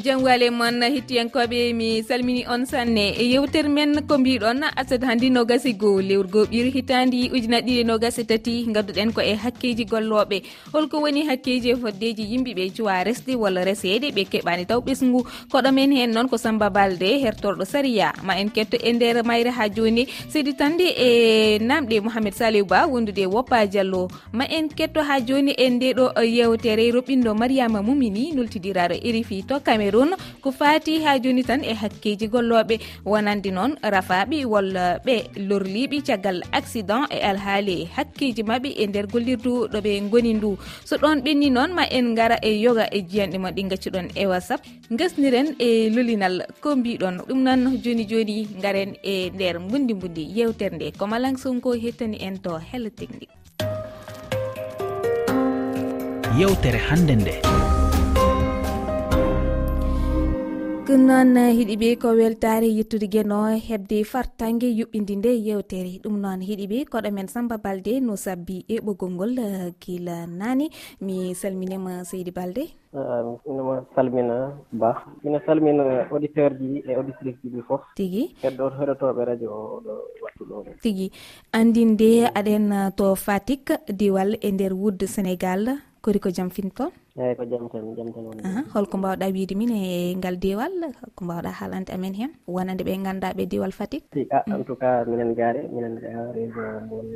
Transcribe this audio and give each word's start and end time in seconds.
jam 0.00 0.22
wale 0.24 0.48
moon 0.50 0.80
hettiyankoɓe 0.80 1.74
mi 1.74 2.02
salmini 2.02 2.46
on 2.48 2.64
sanne. 2.64 3.12
E 3.12 3.24
yewtere 3.28 3.68
men 3.68 4.00
ko 4.08 4.16
mbiɗon 4.18 4.64
aset 4.76 5.02
hannde 5.04 5.28
nogasi 5.30 5.74
goho 5.74 6.00
lewrugo 6.00 6.44
ɓiir 6.44 6.72
hitandi 6.72 7.28
ujunaɗe 7.28 7.66
ɗiɗi 7.66 7.80
e 7.80 7.84
nogasi 7.84 8.24
tati 8.24 8.64
gadduɗen 8.72 9.12
ko 9.12 9.20
e 9.20 9.34
hakkeji 9.34 9.84
golloɓe. 9.84 10.42
Holko 10.72 10.96
woni 11.02 11.26
hakkeji 11.28 11.70
e 11.70 11.76
foddeji 11.76 12.24
yimɓeɓe 12.24 12.72
cuwa 12.76 13.04
resde 13.04 13.36
walla 13.36 13.64
resede 13.64 14.08
ɓe 14.16 14.24
keɓani 14.32 14.66
taw 14.66 14.80
ɓesgu 14.80 15.26
koɗo 15.52 15.72
men 15.72 15.92
hen 15.92 16.10
noon 16.10 16.28
ko 16.28 16.36
samba 16.38 16.70
balde 16.70 17.20
hertorɗo 17.20 17.64
saria 17.66 18.12
ma 18.24 18.32
en 18.40 18.48
ketto 18.48 18.78
e 18.80 18.92
nder 18.92 19.22
mayre 19.24 19.50
ha 19.50 19.68
joni. 19.68 20.06
Seydi 20.28 20.54
tande 20.56 20.88
e 20.88 21.58
namɗe 21.58 22.00
mouhamed 22.00 22.32
saliou 22.32 22.64
ba 22.64 22.86
wondude 22.88 23.26
woppa 23.26 23.66
diallo. 23.66 24.08
Ma 24.32 24.44
en 24.48 24.68
ketto 24.68 25.02
ha 25.02 25.20
joni 25.20 25.52
e 25.52 25.68
ndeɗo 25.68 26.16
yewtere 26.24 26.88
roɓɓinɗo 26.90 27.34
mariama 27.36 27.82
mumini 27.82 28.32
nultidiraro 28.32 28.96
erifi 28.96 29.44
tokkami 29.44 29.81
cameron 29.82 30.14
ko 30.42 30.50
fati 30.54 31.02
ha 31.02 31.18
joni 31.18 31.42
tan 31.42 31.64
e 31.64 31.74
hakkeji 31.74 32.28
golloɓe. 32.30 32.78
Wonandi 33.04 33.50
noon 33.50 33.76
rafaɓe 33.82 34.44
walla 34.46 34.98
ɓe 35.06 35.14
lorliɓe 35.48 36.02
caggal 36.06 36.42
accident 36.52 37.10
e 37.10 37.18
alhaali 37.30 37.88
hakkeji 37.96 38.42
mabɓe 38.42 38.70
e 38.82 38.86
nder 38.86 39.06
gollirdu 39.06 39.68
ɗo 39.72 39.78
ɓe 39.80 39.92
goni 40.10 40.34
ndu. 40.34 40.58
So 40.84 40.96
ɗon 40.96 41.22
ɓenni 41.24 41.50
noon 41.50 41.74
ma 41.74 41.84
en 41.90 42.14
gara 42.14 42.36
e 42.42 42.50
yoga 42.64 42.86
e 42.92 43.02
jiyanɗe 43.02 43.38
mon 43.38 43.52
ɗi 43.56 43.62
gaccuɗon 43.70 44.08
e 44.14 44.26
whatsapp. 44.26 44.60
Gasniren 44.90 45.56
e 45.58 45.90
lolinal 45.90 46.46
ko 46.60 46.76
mbiɗon. 46.76 47.26
Ɗum 47.28 47.40
noon 47.42 47.78
joni 47.82 48.06
joni 48.06 48.46
garen 48.62 48.94
e 49.02 49.30
nder 49.34 49.58
bundi 49.58 49.94
bundi 49.94 50.22
yewtere 50.36 50.76
nde 50.76 50.92
ko 50.98 51.06
malang 51.06 51.36
sonko 51.36 51.74
hettani 51.74 52.18
en 52.22 52.38
to 52.38 52.58
hello 52.70 52.90
technique. 52.90 53.34
Yewtere 56.38 56.78
hannde 56.88 57.14
nde. 57.16 57.51
ɗum 60.86 61.02
noon 61.06 61.36
hiɗiɓe 61.58 61.88
ko 62.02 62.08
weltare 62.18 62.66
yettudegueno 62.78 63.36
hebde 63.68 64.02
fartangue 64.12 64.66
yuɓɓidi 64.78 65.14
nde 65.16 65.30
yewtere. 65.46 65.92
Ɗum 66.02 66.16
noon 66.22 66.40
hiɗiɓe 66.48 66.78
koɗo 66.90 67.08
men 67.14 67.28
samba 67.28 67.56
balde 67.64 67.92
no 68.00 68.16
sabbi 68.16 68.64
e 68.68 68.80
ɓoggol 68.84 69.10
ngol 69.14 69.32
uh, 69.38 69.70
guila 69.80 70.26
nani. 70.26 70.66
Mi 71.00 71.34
salminima 71.34 72.02
seydi 72.04 72.30
balde. 72.32 72.64
Ah, 72.94 73.22
Minoma 73.46 73.84
salmina 73.94 74.36
ba. 74.72 74.90
Mino 75.22 75.38
salmina 75.46 75.84
auditeur 76.10 76.50
ji 76.58 76.82
e 76.88 76.94
auditrice 76.98 77.38
ji 77.42 77.48
ɗi 77.54 77.60
foof 77.68 77.82
tigui 77.96 78.34
heddo 78.42 78.64
heɗotoɓe 78.78 79.22
radio 79.24 79.50
oɗo 79.78 79.92
wattu 80.22 80.42
ɗo. 80.50 80.56
Tigui 80.82 81.12
andinde 81.52 82.26
aɗen 82.34 82.72
uh, 82.72 82.90
to 82.96 83.14
fatik 83.14 83.70
diwal 83.88 84.34
e 84.42 84.50
nder 84.50 84.72
wudde 84.74 85.06
sénégal. 85.06 85.78
kori 86.02 86.18
ko 86.24 86.30
jam 86.36 86.50
fin 86.50 86.68
toon 86.78 86.90
eyyi 87.16 87.36
ko 87.38 87.44
jam 87.50 87.64
tan 87.72 87.84
jam 87.96 88.08
tan 88.14 88.24
woni. 88.28 88.42
Holko 88.74 88.96
mbawɗa 88.98 89.26
wiide 89.34 89.54
min 89.60 89.70
e 89.70 90.14
ngal 90.18 90.36
diwal 90.44 90.72
ko 91.16 91.20
mbawɗa 91.24 91.50
haalande 91.58 91.90
amen 91.94 92.14
hen. 92.20 92.30
Wonande 92.54 92.82
ɓe 92.86 92.92
ganduɗa 93.06 93.36
ɓe 93.38 93.44
diwal 93.52 93.72
fatik 93.78 94.02
si 94.14 94.26
a 94.30 94.42
en 94.54 94.64
tout 94.64 94.78
cas 94.82 95.04
minen 95.06 95.34
gaare 95.38 95.62
minen 95.74 95.94
région 96.34 96.86
mon 96.90 97.06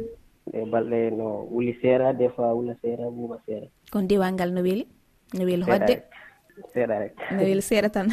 ɗe 0.52 0.60
balɗe 0.72 1.00
no 1.18 1.26
wuli 1.50 1.72
seeɗa 1.82 2.12
des 2.18 2.28
fois 2.34 2.54
wula 2.54 2.74
seeɗa 2.82 3.04
ɓuuɓa 3.16 3.36
seeɗa 3.46 3.66
kon 3.92 4.06
diwal 4.10 4.32
ngal 4.34 4.50
no 4.54 4.60
weeli? 4.62 4.84
No 5.34 5.42
weeli 5.44 5.64
hodde? 5.64 5.94
seeɗa 6.74 6.94
rek. 7.02 7.12
No 7.32 7.42
weeli 7.42 7.62
seeɗa 7.62 7.88
tan. 7.90 8.08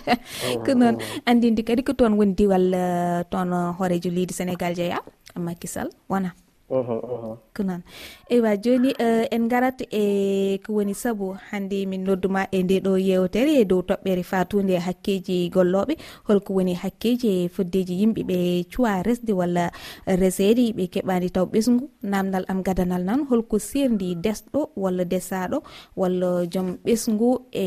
Ko 0.64 0.72
noon 0.74 0.96
andinde 1.28 1.62
kadi 1.68 1.82
ko 1.84 1.92
toon 1.92 2.16
woni 2.18 2.34
diwal 2.38 2.66
eh, 2.74 3.22
toon 3.30 3.50
hoorejo 3.78 4.10
leydi 4.10 4.34
sénégal 4.34 4.74
jeeya 4.78 4.98
makisal 5.36 5.88
wona. 6.08 6.32
ko 6.68 7.62
noon 7.62 7.82
eywa 8.30 8.56
joni 8.58 8.90
eh, 8.98 9.26
en 9.30 9.46
garat 9.48 9.86
e 9.90 10.58
ko 10.66 10.72
woni 10.82 10.94
saabu 10.94 11.36
hande 11.50 11.86
min 11.86 12.02
nodduma 12.02 12.46
e 12.50 12.62
nde 12.62 12.80
ɗo 12.82 12.98
yewtere 12.98 13.52
e 13.62 13.64
dow 13.64 13.82
toɓɓere 13.86 14.22
fatude 14.26 14.74
hakkeji 14.86 15.50
golloɓe 15.54 15.94
holko 16.26 16.50
woni 16.58 16.74
hakkeji 16.74 17.28
e 17.28 17.48
foddeji 17.48 17.94
yimɓeɓe 18.02 18.36
cuwa 18.72 19.02
resde 19.06 19.32
walla 19.32 19.70
resede 20.06 20.72
ɓe 20.76 20.84
keɓani 20.92 21.28
taw 21.30 21.46
ɓesgu 21.46 21.86
namdal 22.02 22.44
am 22.48 22.62
gadanal 22.66 23.02
nan 23.04 23.20
holko 23.30 23.58
serdi 23.58 24.14
desɗo 24.24 24.60
walla 24.76 25.04
desaɗo 25.04 25.62
walla 25.96 26.46
joom 26.52 26.68
ɓesgu 26.84 27.28
e 27.52 27.66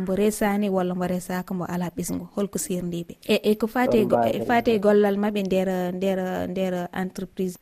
mbo 0.00 0.12
resani 0.16 0.68
walla 0.76 0.94
mbo 0.94 1.04
resaka 1.06 1.54
mbo 1.54 1.64
ala 1.68 1.88
ɓesgu 1.96 2.24
holko 2.34 2.58
serdiɓe 2.58 3.14
e 3.28 3.36
e 3.44 3.54
ko 3.60 3.66
fate 3.66 3.98
e 4.08 4.40
fate 4.48 4.72
gollal 4.80 5.16
mabɓe 5.20 5.40
nder 5.46 5.68
nder 5.96 6.18
nder 6.48 6.74
entreprise. 6.92 7.58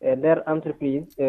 e 0.00 0.16
nder 0.16 0.42
entreprise 0.46 1.08
e, 1.18 1.26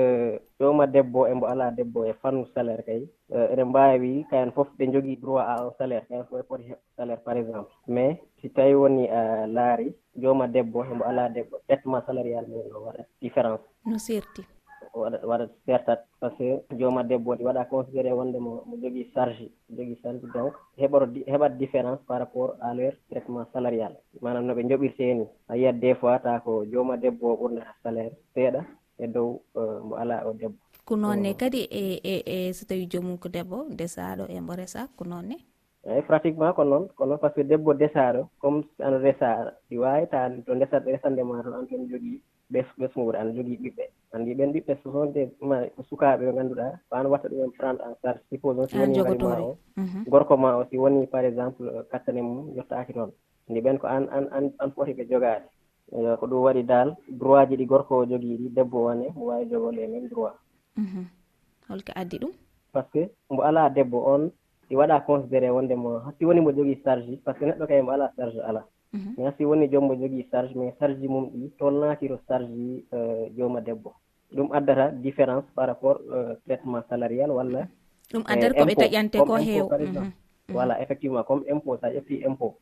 ƴowma 0.59 0.85
debbo 0.88 1.28
e 1.28 1.34
mbo 1.34 1.45
alaa 1.47 1.72
debbo 1.72 2.06
e 2.06 2.13
fannu 2.22 2.45
salaire 2.53 2.84
kay 2.84 3.01
e, 3.29 3.38
eɗen 3.53 3.68
mbaawi 3.69 4.25
kayen 4.29 4.51
fof 4.51 4.68
ɓe 4.78 4.91
jogii 4.94 5.16
droit 5.22 5.45
à 5.47 5.66
un 5.66 5.72
salaire 5.78 6.06
kayen 6.07 6.25
fof 6.29 6.40
e 6.40 6.44
poti 6.44 6.63
heɓ 6.72 6.79
salaire 6.97 7.22
par 7.23 7.38
exemple. 7.38 7.73
Mais 7.88 8.17
si 8.41 8.50
tawi 8.50 8.73
woni 8.75 9.09
a 9.09 9.47
laari 9.47 9.94
jooma 10.16 10.47
debbo 10.47 10.84
hembo 10.84 11.03
alaa 11.06 11.29
debbo 11.29 11.57
ɓetma 11.69 12.01
salarial 12.06 12.46
mumen 12.47 12.73
o 12.75 12.79
waɗa 12.85 13.03
différence. 13.22 13.63
No 13.85 13.97
seerti. 14.00 14.41
waɗa 15.30 15.46
pertat 15.66 16.00
par 16.19 16.31
ce 16.38 16.46
que 16.69 16.75
jooma 16.80 17.03
debbo 17.03 17.35
ɗi 17.38 17.44
waɗa 17.44 17.66
considéré 17.69 18.12
wonde 18.13 18.38
mo 18.40 18.52
mo 18.68 18.74
jogii 18.81 19.12
charge 19.13 19.46
jogii 19.75 20.00
charge. 20.02 20.22
Donc 20.34 20.53
heɓoro 20.78 21.06
heɓat 21.28 21.58
différence 21.58 22.00
par 22.08 22.19
rapport 22.19 22.56
à 22.62 22.74
leur 22.74 22.94
traitement 23.09 23.46
salarial. 23.53 23.94
Manam 24.22 24.46
no 24.46 24.53
ɓe 24.56 24.63
joɓirte 24.69 25.06
ni 25.19 25.25
a 25.50 25.56
yiyat 25.58 25.74
des 25.80 25.96
fois 25.96 26.19
ta 26.19 26.40
ko 26.40 26.63
jooma 26.72 26.97
debbo 26.97 27.28
o 27.34 27.38
ɓurnata 27.40 27.74
salaire 27.84 28.13
seeɗa 28.34 28.62
e 29.00 29.08
dow 29.08 29.41
euh, 29.56 29.80
mo 29.88 29.96
alaa 29.96 30.25
o 30.28 30.34
debbo. 30.34 30.56
Ko 30.85 30.96
noonne 30.96 31.34
kadi 31.38 31.62
e 31.72 32.00
e 32.03 32.16
e 32.25 32.53
so 32.53 32.66
tawi 32.66 32.88
joomum 32.91 33.18
ko 33.18 33.28
debbo 33.29 33.66
desaaɗo 33.69 34.25
e 34.29 34.40
mbo 34.41 34.53
resa 34.56 34.88
ko 34.97 35.03
noonne 35.06 35.38
eeyi 35.88 36.00
eh, 36.03 36.08
pratiquement 36.09 36.52
ko 36.58 36.64
noon 36.68 36.84
ko 36.97 37.06
noon 37.08 37.19
par 37.22 37.31
ce 37.31 37.35
que 37.41 37.47
debbo 37.47 37.72
desaaɗo 37.74 38.22
comme 38.41 38.59
an 38.84 39.00
resa 39.06 39.29
ɗi 39.69 39.75
waawi 39.84 40.08
ta 40.12 40.19
to 40.46 40.52
ndesat 40.56 40.84
resande 40.85 41.22
ma 41.24 41.44
toon 41.44 41.56
an 41.59 41.68
toon 41.69 41.88
jogii 41.91 42.19
ɓesnuure 42.52 43.18
ana 43.19 43.31
jogii 43.35 43.58
ɓiɓɓe. 43.63 43.84
Anndi 44.13 44.31
ɓen 44.38 44.52
ɓiɓɓe 44.53 44.74
so 44.81 44.91
soonde 44.94 45.22
ma 45.50 45.58
sukaaɓe 45.90 46.24
ɓe 46.28 46.34
ngannduɗaa 46.34 46.72
ko 46.90 46.94
aan 46.96 47.08
watta 47.12 47.28
ɗumen 47.31 47.52
prendre 47.58 47.84
en 47.88 47.96
charge. 48.02 48.22
Suppose 48.30 48.58
on 48.59 48.68
si 48.68 48.78
woni 48.78 48.97
ma 49.24 49.40
o 49.41 49.58
mhm. 49.75 50.03
gorko 50.12 50.34
ma 50.38 50.50
o 50.59 50.63
si 50.69 50.78
woni 50.78 51.08
par 51.08 51.25
exemple 51.25 51.68
kattane 51.91 52.22
mum 52.22 52.40
yottaaki 52.58 52.94
toon. 52.94 53.12
Anndi 53.47 53.59
ɓen 53.62 53.78
ko 53.80 53.88
an 53.88 54.03
an 54.16 54.25
an 54.59 54.69
foti 54.75 54.94
ɓe 54.94 55.03
jogaade. 55.09 55.46
Ko 56.19 56.25
ɗum 56.28 56.44
waɗi 56.46 56.63
daal 56.63 56.96
droit 57.19 57.50
ji 57.50 57.56
ɗi 57.58 57.66
gorko 57.66 57.94
o 58.02 58.06
jogii 58.06 58.38
ɗi 58.38 58.50
debbo 58.56 58.78
one 58.91 59.06
mo 59.16 59.25
waawi 59.29 59.46
jogole 59.50 59.75
les 59.75 59.88
même 59.88 60.08
droit. 60.09 60.35
Mhm. 60.78 61.03
Holko 61.69 61.91
addi 61.96 62.18
ɗum? 62.19 62.31
Par 62.72 62.85
ce 62.85 62.91
que 62.91 63.12
mbo 63.29 63.41
alaa 63.44 63.69
debbo 63.69 63.97
on 64.14 64.31
ɗi 64.69 64.75
waɗa 64.75 65.02
considéré 65.06 65.50
wonde 65.52 65.75
mo 65.75 66.00
si 66.18 66.25
woni 66.25 66.41
mbo 66.41 66.52
jogii 66.52 66.81
charge 66.84 67.18
par 67.25 67.34
ce 67.35 67.40
que 67.40 67.46
neɗɗo 67.46 67.68
kay 67.68 67.81
mbo 67.81 67.91
alaa 67.91 68.12
charge 68.16 68.40
alaa. 68.40 68.66
Mhm. 68.93 69.13
mais 69.17 69.33
si 69.37 69.43
woni 69.45 69.67
joommo 69.71 69.93
e 69.93 69.97
jogii 69.99 70.27
charge 70.31 70.55
mais 70.55 70.73
charge 70.79 70.99
ji 71.01 71.07
mum 71.07 71.25
ɗi 71.33 71.51
toon 71.59 71.75
charge 72.27 72.47
ji 72.55 72.85
e, 72.91 72.97
jooma 73.37 73.61
debbo. 73.61 73.93
Ɗum 74.35 74.51
addata 74.51 74.91
différence 74.91 75.45
par 75.55 75.67
rapport 75.67 75.99
e, 76.01 76.35
traitement 76.45 76.83
salarial 76.89 77.31
walla 77.31 77.67
ɗum 78.11 78.23
addata 78.25 78.53
ko 78.59 78.65
ɓe 78.65 78.75
taƴante 78.75 79.17
ko 79.19 79.35
heew. 79.35 79.67
Mhm. 79.69 80.11
voilà 80.49 80.75
mhm. 80.75 80.83
effectivement 80.83 81.23
comme 81.23 81.43
impôt 81.51 81.77
sa 81.81 81.87
ƴetti 81.89 82.15
ƴettii 82.19 82.25
impôt. 82.27 82.53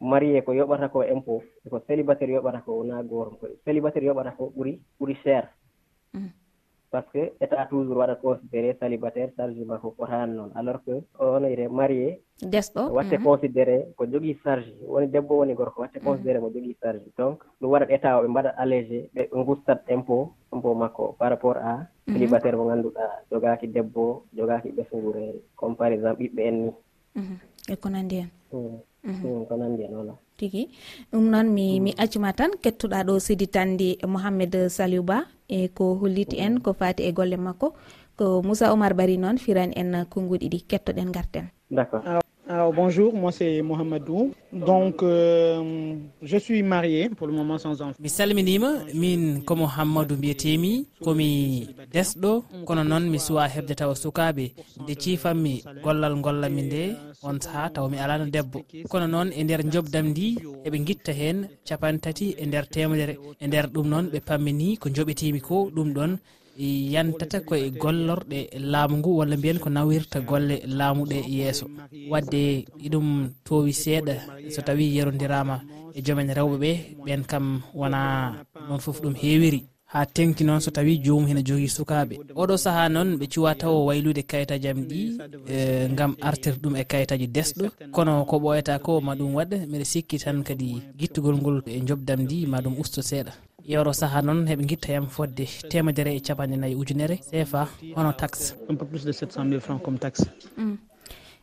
Marié 0.00 0.42
ko 0.44 0.52
yoɓata 0.52 0.88
ko 0.92 1.02
impôt 1.02 1.42
eko 1.66 1.80
célibataire 1.86 2.32
yoɓata 2.36 2.60
ko 2.64 2.70
wonaa 2.80 3.02
goorum 3.02 3.36
ko 3.40 3.46
célibataire 3.64 4.06
yoɓata 4.06 4.36
ko 4.36 4.52
ɓuri 4.56 4.80
ɓuri 5.00 5.14
cher. 5.24 5.48
par 6.96 7.04
ce 7.12 7.12
que 7.12 7.44
état 7.44 7.66
toujours 7.68 7.96
waɗat 8.00 8.20
considéré 8.22 8.76
célibataire 8.80 9.30
charge 9.36 9.60
makko 9.70 9.90
ko 9.96 10.04
haan 10.12 10.30
noon 10.36 10.50
alors 10.54 10.80
que 10.84 10.94
ono 11.18 11.46
ire 11.48 11.68
marié. 11.68 12.20
Desɗo 12.42 12.82
watte 12.96 13.16
mhm. 13.18 13.24
considéré 13.28 13.76
ko 13.96 14.02
jogii 14.12 14.36
charge 14.44 14.72
woni 14.92 15.06
debbo 15.08 15.32
woni 15.40 15.54
gorko 15.54 15.80
watte 15.82 15.98
mhm. 15.98 16.04
considéré 16.08 16.38
mo 16.40 16.48
jogii 16.54 16.76
charge. 16.82 17.04
Donc 17.18 17.44
ɗum 17.60 17.70
waɗat 17.72 17.90
état 17.96 18.16
o 18.18 18.22
ɓe 18.22 18.28
mbaɗa 18.28 18.50
allégé 18.62 19.10
ɓe 19.14 19.22
gustat 19.46 19.80
impôt 19.94 20.32
impôt 20.52 20.74
makko 20.74 21.04
par 21.18 21.30
rapport 21.30 21.56
à 21.56 21.72
mhm. 22.06 22.12
célibataire 22.14 22.56
mo 22.56 22.64
ngannduɗaa. 22.64 23.12
Jogaaki 23.30 23.66
debbo 23.68 24.22
jogaaki 24.36 24.68
ɓesngureeri 24.76 25.40
comme 25.56 25.76
par 25.76 25.92
exemple 25.92 26.20
ɓiɓɓe 26.22 26.42
en 26.48 26.56
ni 26.64 26.70
e 27.72 27.74
ko 27.76 27.88
nanndi 27.88 28.16
hen 28.20 28.30
mm. 28.52 28.78
mm, 29.04 29.44
ko 29.48 29.54
nanndi 29.56 29.82
hen 29.82 29.94
voilà. 29.98 30.14
tigui 30.38 30.64
ɗum 31.12 31.24
noon 31.32 31.46
mi 31.56 31.80
mi 31.84 31.90
accuma 32.02 32.32
tan 32.32 32.50
kettuɗa 32.62 33.04
ɗo 33.08 33.14
sidi 33.26 33.46
tandi 33.54 33.88
mouhamed 34.12 34.54
saliou 34.76 35.02
ba 35.10 35.18
e 35.48 35.68
ko 35.76 35.84
holliti 36.00 36.36
en 36.44 36.60
ko 36.64 36.70
fati 36.72 37.02
e 37.08 37.12
golle 37.12 37.36
makko. 37.36 37.68
Ko 38.16 38.40
moussa 38.42 38.72
oumar 38.72 38.94
bari 38.96 39.16
noon 39.20 39.36
firani 39.36 39.74
en 39.76 39.90
konnguɗi 40.08 40.48
ɗi 40.52 40.58
kettoɗen 40.70 41.12
garten 41.12 41.46
d' 41.70 41.78
accord 41.78 42.25
Alors 42.48 42.72
bonjour, 42.72 43.12
moi 43.12 43.32
c'est 43.32 43.60
Mouhamadou. 43.60 44.32
Donc 44.52 45.02
euh, 45.02 45.96
je 46.22 46.36
suis 46.36 46.62
marié 46.62 47.08
pour 47.08 47.26
le 47.26 47.32
moment 47.32 47.58
sans 47.58 47.82
enfant. 47.82 47.96
Mi 47.98 48.08
salminima 48.08 48.70
min 48.94 49.40
ko 49.44 49.56
mouhammadou 49.56 50.14
mbiyetemi 50.16 50.86
komi 51.02 51.66
desɗo 51.92 52.44
kono 52.64 52.84
noon 52.84 53.10
mi 53.10 53.18
suwa 53.18 53.48
hebde 53.48 53.74
tawa 53.74 53.94
sukaɓe 53.94 54.52
nde 54.82 54.94
ciifanmi 55.02 55.54
gollal 55.82 56.14
gollami 56.22 56.62
nde 56.62 56.82
on 57.24 57.40
saaha 57.40 57.70
tawa 57.70 57.88
mi 57.90 57.98
alano 57.98 58.26
debbo 58.30 58.62
kono 58.88 59.06
noon 59.08 59.28
e 59.38 59.42
nder 59.44 59.60
jobdam 59.72 60.06
ndi 60.12 60.38
eɓe 60.66 60.78
guitta 60.86 61.12
hen 61.12 61.48
capan 61.68 61.98
tati 61.98 62.26
e 62.38 62.46
nder 62.46 62.64
temedere 62.68 63.14
e 63.42 63.46
nder 63.46 63.66
ɗum 63.74 63.86
noon 63.88 64.06
ɓe 64.12 64.20
pammini 64.28 64.76
ko 64.78 64.88
joɓetimi 64.88 65.40
ko 65.40 65.56
ɗum 65.74 65.88
ɗon 65.96 66.12
E 66.58 66.90
yantata 66.92 67.40
koye 67.40 67.70
gollorɗe 67.70 68.38
laamu 68.72 68.96
ngu 68.98 69.10
walla 69.18 69.36
mbiyen 69.36 69.58
ko 69.58 69.68
nawirta 69.70 70.20
golle 70.20 70.56
laamuɗe 70.78 71.18
yeeso. 71.28 71.66
Wadde 72.10 72.64
iɗum 72.86 73.08
towi 73.44 73.72
seeɗa 73.72 74.14
so 74.54 74.62
tawi 74.62 74.84
yerodirama 74.96 75.56
e 75.94 76.00
joomen 76.04 76.30
rewɓe 76.38 76.56
ɓe 76.62 76.70
ɓen 77.04 77.22
kam 77.30 77.60
wona 77.74 78.00
noon 78.68 78.80
foof 78.80 79.00
ɗum 79.02 79.14
heewiri. 79.14 79.60
Ha 79.92 80.04
tenki 80.06 80.44
noon 80.44 80.60
so 80.60 80.70
tawi 80.70 80.98
joomum 81.04 81.28
hene 81.28 81.42
jogui 81.46 81.68
sukaɓe 81.68 82.14
oɗo 82.34 82.56
saaha 82.64 82.88
noon 82.88 83.16
ɓe 83.18 83.26
cuwa 83.32 83.54
tawa 83.54 83.84
waylude 83.84 84.22
kayitaji 84.22 84.68
am 84.68 84.80
ɗi 84.88 85.00
e, 85.48 85.88
gam 85.94 86.16
artir 86.20 86.54
ɗum 86.62 86.74
e 86.76 86.84
kayitaji 86.84 87.26
desɗo. 87.28 87.64
Kono 87.92 88.24
ko 88.24 88.36
ɓoyata 88.38 88.78
ko 88.82 89.00
ma 89.00 89.14
ɗum 89.14 89.34
waɗa 89.34 89.56
mbiɗa 89.68 89.84
sikki 89.84 90.18
tan 90.18 90.42
kadi 90.42 90.82
guittugol 90.98 91.36
ngol 91.36 91.62
e 91.66 91.80
jobdam 91.88 92.20
ndi 92.24 92.46
ma 92.46 92.58
ɗum 92.60 92.74
usto 92.80 93.00
seeɗa. 93.02 93.32
yewro 93.68 93.92
saaha 93.92 94.22
noon 94.22 94.46
heɓe 94.50 94.64
guittayam 94.68 95.06
fodde 95.08 95.44
temedere 95.70 96.10
e 96.16 96.20
capanɗe 96.20 96.56
nayyi 96.56 96.74
ujunere 96.76 97.16
cfa 97.30 97.68
hono 97.96 98.12
taxe 98.12 98.54
un 98.68 98.76
peu 98.76 98.86
plus 98.86 99.04
de 99.04 99.12
700 99.12 99.44
mille 99.44 99.60
franc 99.60 99.78
comme 99.82 99.98
taxe 99.98 100.24
mm. 100.56 100.76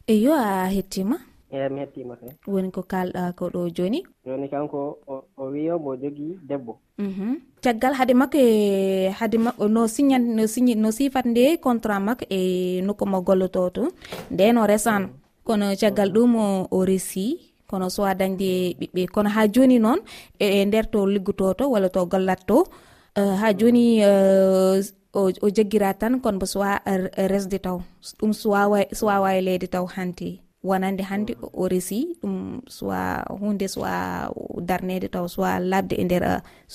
eyo 0.08 0.34
a 0.34 0.68
hettima? 0.68 1.18
Eyi 1.54 1.70
mi 1.70 1.80
hettima 1.82 2.16
kay 2.16 2.30
woni 2.48 2.72
ko 2.72 2.82
kalɗa 2.82 3.34
ko 3.38 3.50
ɗo 3.54 3.70
joni? 3.76 4.00
Joni 4.26 4.48
kanko 4.50 4.98
o 5.38 5.44
wiyo 5.54 5.80
mbo 5.80 5.96
jogui 6.02 6.40
debbo. 6.50 6.80
Mhm. 6.98 7.36
Caggal 7.62 7.94
haade 7.94 8.14
makko 8.14 8.38
e 8.38 9.10
haade 9.20 9.38
makko 9.38 9.68
no 9.70 9.88
signan 9.88 10.24
no 10.36 10.48
signi 10.48 10.74
no 10.76 10.90
sifat 10.92 11.26
nde 11.26 11.58
contrat 11.62 12.02
makko 12.02 12.26
e 12.30 12.82
nokku 12.82 13.06
mo 13.06 13.22
golloto 13.22 13.70
to? 13.70 13.84
Nden 14.32 14.58
o 14.58 14.66
resano. 14.68 15.10
Kono 15.44 15.76
caggal 15.76 16.10
ɗum 16.16 16.34
o 16.72 16.86
resi 16.86 17.53
kono 17.74 17.88
sowa 17.96 18.14
dañde 18.20 18.50
ɓiɓɓe 18.80 19.02
kono 19.14 19.30
ha 19.36 19.42
joni 19.54 19.78
noon 19.86 20.00
e, 20.38 20.46
e 20.62 20.66
nder 20.66 20.86
to 20.94 21.00
liggoto 21.14 21.46
to 21.60 21.66
walla 21.74 21.90
to 21.96 22.02
gollat 22.12 22.42
to 22.50 22.58
euh, 23.20 23.34
ha 23.42 23.48
joni 23.60 23.86
euh, 24.10 24.78
o 25.46 25.48
jaggira 25.56 25.90
tan 26.02 26.14
kono 26.22 26.38
mbo 26.38 26.46
sowa 26.54 26.70
euh, 26.92 27.10
resde 27.34 27.58
taw 27.66 27.78
ɗum 28.20 28.32
sowawa 29.00 29.30
e 29.38 29.42
leyde 29.48 29.68
taw 29.74 29.86
hanti 29.96 30.30
wonande 30.70 31.04
hannde 31.10 31.34
mm. 31.36 31.50
o 31.62 31.64
resi 31.74 32.00
ɗum 32.22 32.62
soit 32.78 33.26
hunde 33.42 33.66
soit 33.68 34.30
darnede 34.70 35.08
taw 35.16 35.26
soit 35.28 35.60
labde 35.72 35.96
e 35.98 36.04
nder 36.06 36.24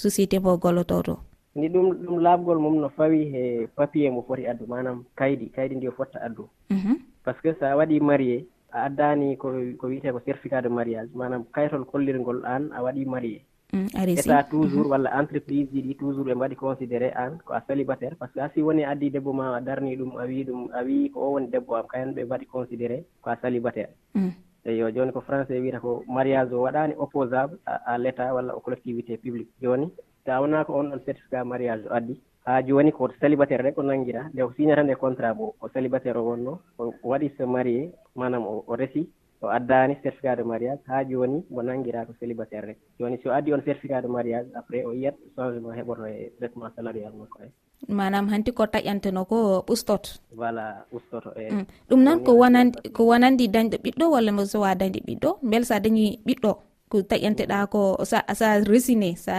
société 0.03 0.37
mo 0.44 0.51
gollototo 0.62 1.15
ni 1.59 1.69
ɗum 1.69 1.87
ɗum 2.05 2.19
laabgol 2.23 2.59
mum 2.59 2.77
no 2.81 2.89
fawi 2.97 3.21
e 3.35 3.43
papier 3.77 4.12
mo 4.12 4.23
foti 4.29 4.47
addu 4.47 4.65
manam 4.67 5.05
kaydi 5.19 5.47
kaydi 5.51 5.75
ndi 5.77 5.89
o 5.89 5.93
fotta 5.99 6.19
addu. 6.27 6.44
Mhm. 6.71 6.94
Par 7.25 7.35
ce 7.37 7.43
que 7.43 7.53
sa 7.61 7.77
waɗi 7.77 8.01
marié 8.01 8.47
a 8.73 8.85
addani 8.87 9.37
ko 9.37 9.49
ko 9.81 9.87
wiyete 9.88 10.12
ko 10.12 10.20
certificat 10.26 10.62
de 10.65 10.69
mariage 10.69 11.11
manam 11.15 11.44
kaytol 11.55 11.85
kollirgol 11.85 12.44
an 12.44 12.70
a 12.76 12.82
waɗi 12.82 13.05
marié. 13.06 13.41
Mm, 13.73 13.88
état 14.17 14.49
toujours 14.49 14.85
mhm. 14.88 14.91
walla 14.93 15.11
entreprise 15.20 15.69
ji 15.73 15.82
ɗi 15.82 15.94
toujours 16.00 16.25
ɓe 16.26 16.35
mbaɗi 16.35 16.56
considéré 16.56 17.09
an 17.12 17.37
ko 17.44 17.53
a 17.53 17.61
célibataire 17.69 18.17
par 18.17 18.29
ce 18.29 18.35
que 18.35 18.41
asi 18.41 18.62
woni 18.62 18.82
addi 18.85 19.11
debbo 19.11 19.32
ma 19.32 19.56
a 19.56 19.61
darni 19.61 19.97
ɗum 19.97 20.17
a 20.17 20.25
wii 20.25 20.44
ɗum 20.44 20.61
a 20.73 20.81
wii 20.82 21.11
ko 21.11 21.20
o 21.20 21.32
woni 21.32 21.49
debbo 21.53 21.76
am 21.76 21.87
kayen 21.87 22.15
ɓe 22.17 22.25
mbaɗi 22.25 22.47
considéré 22.47 23.05
ko 23.20 23.31
a 23.31 23.37
célibataire. 23.37 23.93
Mm. 24.15 24.31
Eyo 24.65 24.91
joni 24.91 25.12
ko 25.12 25.20
français 25.20 25.61
wiyata 25.61 25.81
ko 25.81 26.03
mariage 26.09 26.53
o 26.55 26.62
waɗani 26.65 26.94
opposable 26.97 27.59
à 27.67 27.99
l' 27.99 28.06
état 28.06 28.32
walla 28.35 28.56
o 28.56 28.61
collectivité 28.61 29.19
publique 29.19 29.53
joni 29.62 29.93
sa 30.25 30.41
wona 30.41 30.65
ko 30.65 30.73
on 30.81 30.88
ɗon 30.91 31.05
certificat 31.05 31.44
mariage 31.44 31.85
o 31.91 31.93
addi. 31.93 32.15
haa 32.49 32.62
jooni 32.65 32.93
ko 32.97 33.12
célibataire 33.21 33.62
rek 33.62 33.79
o 33.79 33.83
nanngira 33.85 34.23
nde 34.33 34.43
o 34.43 34.53
signata 34.56 34.83
nde 34.83 34.97
contrat 34.97 35.37
bo 35.37 35.55
o 35.61 35.69
célibataire 35.69 36.19
o 36.21 36.25
wonno 36.29 36.53
o 36.81 36.85
waɗi 37.11 37.29
se 37.37 37.45
marié 37.45 37.93
manam 38.17 38.45
o 38.49 38.73
resi 38.81 39.03
o 39.43 39.47
addaani 39.56 39.95
certificat 40.03 40.37
de 40.39 40.45
mariage. 40.45 40.81
Haa 40.89 41.05
jooni 41.05 41.45
mo 41.50 41.62
nanngira 41.62 42.06
ko 42.06 42.12
célibataire 42.21 42.67
rek. 42.67 42.79
Jooni 42.99 43.19
so 43.23 43.31
addi 43.31 43.53
on 43.53 43.62
certificat 43.62 44.03
de 44.03 44.09
mariage 44.09 44.49
après 44.55 44.85
o 44.85 44.93
yiyat 44.93 45.15
changement 45.37 45.77
heɓoto 45.79 46.05
e 46.06 46.33
traitement 46.39 46.73
salarial 46.77 47.12
makko 47.12 47.39
e. 47.45 47.49
Manam 47.89 48.27
hanti 48.33 48.51
ko 48.53 48.65
taƴanteno 48.67 49.23
ko 49.29 49.62
ɓustoto 49.69 50.19
voilà 50.35 50.65
ɓustoto 50.93 51.31
e. 51.37 51.53
Mm. 51.53 51.67
Ɗum 51.89 52.01
noon 52.03 52.19
ko 52.25 52.33
wonandi 52.33 52.91
ko 52.97 53.03
wonandi 53.06 53.44
dañɗo 53.49 53.77
ɓiɗɗo 53.85 54.05
walla 54.11 54.33
mo 54.33 54.43
sowa 54.44 54.75
dañɗo 54.75 55.01
ɓiɗɗo? 55.06 55.31
Beele 55.43 55.65
sa 55.65 55.81
dañi 55.81 56.19
ɓiɗɗo 56.27 56.51
ko 56.89 56.97
taƴanteɗa 57.11 57.67
ko 57.71 57.81
sa 58.05 58.25
sa 58.35 58.59
resine 58.65 59.15
sa 59.17 59.37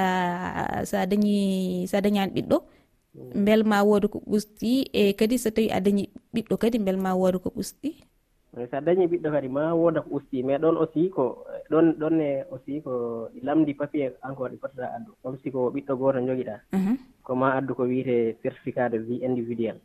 sa 0.86 1.06
dañi 1.10 1.88
sa 1.92 2.02
dañani 2.02 2.32
ɓiɗɗo? 2.38 2.58
beel 3.46 3.64
ma 3.64 3.84
wooda 3.84 4.08
ko 4.08 4.20
ɓusti 4.30 4.72
e 4.94 5.14
kadi 5.20 5.36
so 5.38 5.50
tawi 5.56 5.68
a 5.72 5.80
dañi 5.86 6.04
ɓiɗɗo 6.34 6.56
kadi 6.62 6.78
beel 6.86 6.98
ma 6.98 7.12
wooda 7.20 7.38
ko 7.44 7.50
ɓusti. 7.56 7.90
Eyi 8.58 8.68
so 8.72 8.78
a 8.78 8.82
dañii 8.82 9.08
ɓiɗɗo 9.12 9.30
kadi 9.36 9.48
ma 9.48 9.64
wooda 9.80 10.02
ko 10.02 10.10
ustii 10.18 10.44
mais 10.44 10.58
ɗon 10.62 10.76
aussi 10.82 11.10
ko 11.16 11.24
ɗon 11.72 11.86
ɗon 12.00 12.16
e 12.22 12.30
aussi 12.52 12.82
ko 12.86 12.92
ɗi 13.34 13.40
lamdi 13.46 13.74
papier 13.74 14.12
encore 14.28 14.50
ɗi 14.52 14.58
potata 14.58 14.88
addu 14.96 15.12
comme 15.22 15.38
si 15.44 15.52
ko 15.52 15.70
ɓiɗɗo 15.74 15.94
gooto 16.00 16.20
jogiɗaa 16.28 16.60
mhm. 16.74 16.96
ko 17.26 17.32
ma 17.36 17.48
addu 17.58 17.76
ko 17.78 17.84
wiyete 17.84 18.38
certificat 18.42 18.90
de 18.92 18.98
vie 18.98 19.22
individuel. 19.28 19.78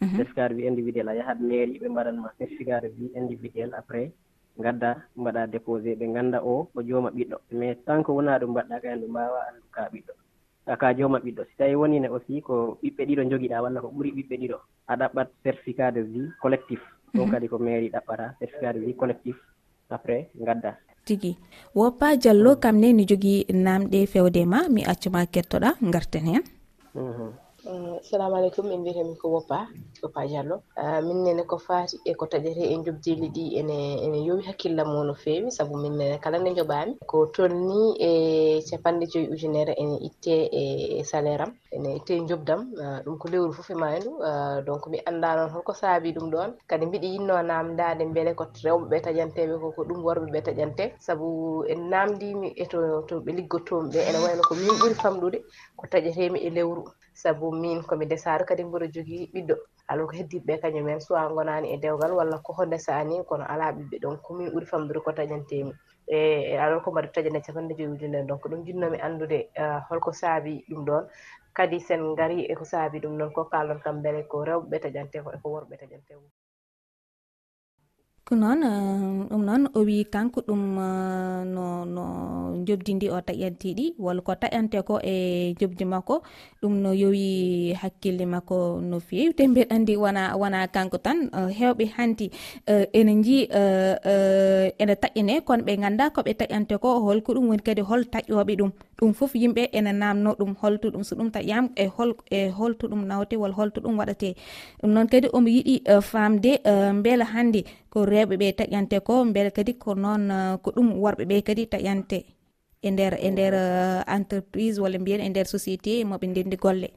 Mhm. 0.00 0.16
Certificat 0.16 0.48
de 0.50 0.54
vie 0.54 0.66
individuel 0.70 1.08
a 1.08 1.14
yahat 1.18 1.38
mairie 1.40 1.78
ɓe 1.82 1.88
mbaɗanma 1.88 2.28
certificat 2.38 2.80
de 2.82 2.88
vie 2.96 3.10
individuel 3.20 3.70
après 3.74 4.12
ngadda 4.60 4.90
mbaɗa 5.16 5.46
déposé 5.50 5.94
ɓe 5.98 6.06
ngannda 6.08 6.38
o 6.44 6.68
ko 6.72 6.78
jooma 6.82 7.10
ɓiɗɗo. 7.10 7.36
Mais 7.58 7.74
tant 7.86 8.02
que 8.04 8.12
wonaa 8.12 8.38
ɗum 8.38 8.50
mbaɗɗa 8.54 8.80
kayen 8.82 9.00
ɗo 9.02 9.06
mbaawa 9.08 9.38
anndu 9.48 9.66
kaa 9.74 9.88
ɓiɗɗo. 9.92 10.12
ka 10.80 10.94
jooma 10.94 11.18
ɓiɗɗo. 11.18 11.42
Si 11.48 11.54
tawii 11.58 11.74
wonine 11.80 12.08
aussi 12.08 12.40
ko 12.42 12.78
ɓiɓɓe 12.82 13.02
ɗiɗo 13.08 13.22
jogiɗaa 13.30 13.62
walla 13.62 13.80
ko 13.80 13.88
ɓuri 13.94 14.10
ɓiɓɓe 14.16 14.34
ɗiɗo 14.40 14.58
a 14.86 14.96
ɗaɓɓat 14.96 15.28
certificat 15.44 15.90
de 15.94 16.00
vie 16.02 16.30
collectif. 16.42 16.80
Ɗum 17.14 17.30
kadi 17.30 17.48
ko 17.48 17.58
mairie 17.58 17.90
ɗaɓɓata 17.90 18.34
certificat 18.38 18.72
de 18.74 18.80
vie 18.80 18.94
collectif. 18.96 19.36
Après 19.90 20.30
ngadda. 20.40 20.76
Tigi 21.04 21.36
woppa 21.74 22.16
diallo 22.16 22.56
kam 22.62 22.76
ne 22.78 22.92
ne 22.92 23.04
jogii 23.04 23.46
naamɗe 23.52 24.06
fewde 24.06 24.42
ma 24.46 24.68
mi 24.70 24.84
accuma 24.84 25.26
kettoɗa 25.26 25.70
ngarten 25.82 26.24
heen 26.26 26.44
mhm. 26.94 27.28
Eh, 27.62 27.94
assalamu 28.02 28.34
aleykum 28.36 28.66
min 28.66 28.80
mbiyetemi 28.82 29.14
ko 29.22 29.26
woppa 29.38 29.58
woppa 30.02 30.26
diallo. 30.26 30.56
Eh, 30.82 30.98
min 31.06 31.18
nene 31.24 31.42
ko 31.50 31.56
fati 31.66 31.94
e 32.10 32.12
ko 32.18 32.24
taƴete 32.32 32.58
e 32.74 32.76
jobdili 32.84 33.28
ɗi 33.36 33.44
ene 33.60 33.76
ene 34.04 34.18
yowi 34.26 34.42
hakkillam 34.48 34.88
mo 34.94 35.00
no 35.08 35.14
fewi 35.14 35.48
saabu 35.56 35.74
min 35.82 35.94
nene 35.98 36.16
kala 36.24 36.36
nde 36.38 36.50
joɓami 36.58 36.92
ko 37.10 37.16
tolni 37.34 37.80
e 38.08 38.10
capanɗe 38.68 39.04
joyi 39.12 39.28
ujunere 39.34 39.72
ene 39.82 39.96
itte 40.08 40.34
e, 40.60 40.62
e 40.98 41.04
salaire 41.10 41.42
am 41.46 41.52
ene 41.76 41.88
itte 41.98 42.12
jobdam 42.28 42.60
eh, 42.82 42.98
ɗum 43.04 43.16
ko 43.20 43.26
lewru 43.32 43.52
foof 43.56 43.70
e 43.70 43.74
mandu 43.82 44.10
donc 44.66 44.82
mi 44.90 44.98
anda 45.10 45.28
noon 45.36 45.50
holko 45.54 45.72
saabi 45.80 46.08
ɗum 46.16 46.26
ɗon 46.34 46.50
kadi 46.70 46.84
mbiɗa 46.86 47.08
yinno 47.14 47.34
namdade 47.50 48.02
beele 48.14 48.32
ko 48.38 48.44
rewɓeɓe 48.64 48.96
taƴanteɓe 49.06 49.54
koko 49.62 49.80
ɗum 49.88 49.98
worɓeɓe 50.06 50.38
taƴante 50.46 50.84
saabu 51.06 51.26
en 51.72 51.80
namdimi 51.92 52.48
eto 52.62 52.76
to 52.82 53.02
to 53.08 53.14
ɓe 53.24 53.30
liggotomi 53.38 53.88
ɓe 53.94 54.00
ene 54.08 54.18
wayno 54.24 54.42
ko 54.48 54.52
min 54.58 54.74
ɓuuri 54.80 54.94
famɗude 55.02 55.38
ko 55.78 55.84
taƴetemi 55.92 56.38
e 56.42 56.50
lewru. 56.58 56.82
saabu 57.22 57.46
min 57.62 57.78
komi 57.88 58.04
desaɗo 58.10 58.44
kadi 58.48 58.62
mboɗo 58.64 58.86
jogii 58.94 59.30
ɓiɗɗo. 59.32 59.54
Alors 59.90 60.06
ko 60.08 60.14
heddiɓeɓe 60.18 60.60
kañumen 60.62 61.00
soit 61.00 61.28
gonani 61.34 61.68
e 61.74 61.76
dewgal 61.82 62.12
walla 62.18 62.38
koko 62.46 62.62
ndesani 62.66 63.24
kono 63.28 63.44
ala 63.52 63.72
ɓiɓɓe 63.76 63.96
donc 64.02 64.22
komin 64.26 64.50
ɓuuri 64.52 64.66
famdude 64.66 65.00
ko 65.04 65.10
taƴantemi 65.12 65.72
e 66.06 66.56
alors 66.58 66.82
ko 66.84 66.90
mbaɗa 66.90 67.12
taƴane 67.14 67.40
capanɗe 67.46 67.74
joyi 67.76 67.92
ujunne 67.94 68.26
donc 68.28 68.42
ɗum 68.50 68.64
jinnomi 68.66 68.98
andude 69.06 69.38
e, 69.54 69.62
holko 69.88 70.10
saabi 70.12 70.64
ɗum 70.68 70.84
ɗon 70.84 71.04
kadi 71.56 71.80
sen 71.80 72.14
gari 72.18 72.38
eko 72.52 72.64
saabi 72.64 73.00
ɗum 73.00 73.18
ɗon 73.18 73.32
ko 73.32 73.44
kallon 73.44 73.80
kam 73.84 74.02
beele 74.02 74.22
ko 74.30 74.44
rewɓeɓe 74.44 74.78
taƴante 74.82 75.16
e 75.18 75.22
ko 75.24 75.30
eko 75.36 75.48
worɓe 75.54 75.76
taƴante 75.80 76.12
ko 78.26 78.38
noon 78.38 78.60
eh, 78.62 79.26
ɗum 79.30 79.42
noon 79.48 79.62
o 79.74 79.80
wi 79.88 79.96
kanko 80.14 80.40
ɗum 80.48 80.62
eh, 80.78 81.42
no 81.54 81.64
no 81.94 82.04
jobdi 82.66 82.92
ndi 82.94 83.06
o 83.10 83.18
taƴantiɗi 83.28 83.84
walla 84.04 84.22
ko 84.26 84.32
taƴante 84.42 84.78
ko 84.88 84.94
e 85.02 85.14
jobdi 85.60 85.84
makko 85.92 86.14
ɗum 86.62 86.74
no 86.82 86.90
yowi 87.02 87.26
hakkille 87.80 88.24
makko 88.34 88.56
no 88.90 88.96
fewi 89.06 89.34
te 89.38 89.42
mbeɗa 89.50 89.74
andi 89.74 89.94
wona 90.02 90.22
wona 90.40 90.58
kanko 90.74 90.98
tan 91.06 91.18
eh, 91.38 91.50
hewɓe 91.58 91.84
hanti 91.96 92.26
ene 92.98 93.12
ji 93.26 93.38
ene 94.82 94.94
taƴine 95.02 95.34
kono 95.46 95.62
ɓe 95.66 95.72
ganda 95.82 96.04
koɓe 96.14 96.32
taƴante 96.40 96.74
ko 96.82 96.88
holko 97.04 97.30
ɗum 97.34 97.46
woni 97.50 97.62
kadi 97.66 97.82
hol 97.82 98.02
taƴoɓe 98.12 98.54
ɗum. 98.60 98.70
ɗum 99.02 99.12
fof 99.18 99.34
yimɓe 99.34 99.62
ene 99.72 99.92
namno 99.92 100.30
ɗum 100.38 100.54
holtuɗum 100.62 101.02
so 101.02 101.16
ɗum 101.16 101.30
taƴama 101.34 101.68
e 101.76 101.86
hol 101.96 102.14
e 102.30 102.48
holtuɗum 102.58 103.02
nawte 103.10 103.34
walla 103.36 103.54
holtuɗum 103.54 103.98
waɗate. 103.98 104.28
Ɗum 104.80 104.90
noon 104.94 105.06
kadi 105.08 105.28
omo 105.36 105.48
yiɗi 105.48 105.74
e, 105.92 106.00
famde 106.00 106.52
e, 106.64 106.72
beela 107.02 107.24
hannde 107.24 107.60
ko 107.90 108.04
rewɓe 108.06 108.34
ɓe 108.40 108.52
taƴante 108.58 109.00
ko 109.06 109.24
beele 109.34 109.50
kadi 109.50 109.72
ko 109.74 109.94
noon 109.94 110.30
e, 110.30 110.56
ko 110.62 110.70
ɗum 110.70 110.88
worɓe 111.02 111.24
ɓe 111.30 111.42
kadi 111.42 111.66
taƴante 111.66 112.18
e 112.82 112.90
nder 112.90 113.14
e 113.18 113.30
nder 113.30 113.54
entreprise 114.06 114.78
walla 114.82 114.98
mbiyen 114.98 115.20
e 115.20 115.28
nder 115.28 115.46
société 115.46 116.04
moɓe 116.04 116.26
ndendi 116.30 116.56
golle. 116.56 116.88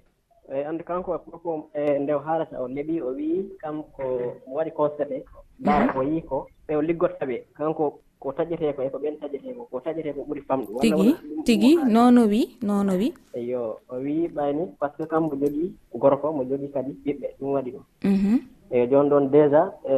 Eyi 0.54 0.64
andi 0.70 0.84
kanko 0.84 1.18
koko 1.32 1.70
e 1.74 2.00
nde 2.00 2.14
o 2.14 2.20
haalata 2.20 2.62
o 2.62 2.68
leɓi 2.68 3.02
o 3.02 3.10
wii 3.18 3.58
kam 3.62 3.84
ko 3.96 4.04
mo 4.48 4.54
waɗi 4.58 4.72
constate 4.78 5.26
laara 5.66 5.94
ko 5.94 6.02
yii 6.04 6.22
ko 6.22 6.48
ɓe 6.68 6.76
o 6.78 6.82
liggotta 6.82 7.26
ɓe. 7.26 7.38
Kanko 7.58 8.00
ko 8.26 8.32
taƴete 8.34 8.74
ko 8.74 8.82
e 8.82 8.90
ko 8.90 8.98
ɓen 8.98 9.16
taƴetee 9.22 9.54
ko 9.54 9.64
ko 9.72 9.78
taƴetee 9.86 10.14
ko 10.18 10.22
ɓuri 10.28 10.42
famɗu 10.50 10.80
tigi 10.82 11.10
tigi 11.46 11.72
noono 11.94 12.26
wi 12.32 12.42
noono 12.66 12.94
wi. 12.98 13.14
Eyo 13.38 13.78
o 13.90 13.96
wii 14.02 14.28
ɓayni 14.36 14.64
par 14.80 14.90
ce 14.98 15.04
que 15.04 15.10
kam 15.10 15.24
mo 15.30 15.36
jogii 15.38 15.70
gorko 15.94 16.34
mo 16.34 16.44
jogii 16.44 16.72
kadi 16.74 16.92
ɓiɓɓe 17.06 17.28
ɗum 17.40 17.52
waɗi 17.54 17.72
ɗum. 17.72 17.84
Mhm. 18.04 18.38
Eyi 18.72 18.88
joni 18.90 19.10
ɗon 19.10 19.26
déjà 19.30 19.62
e, 19.86 19.94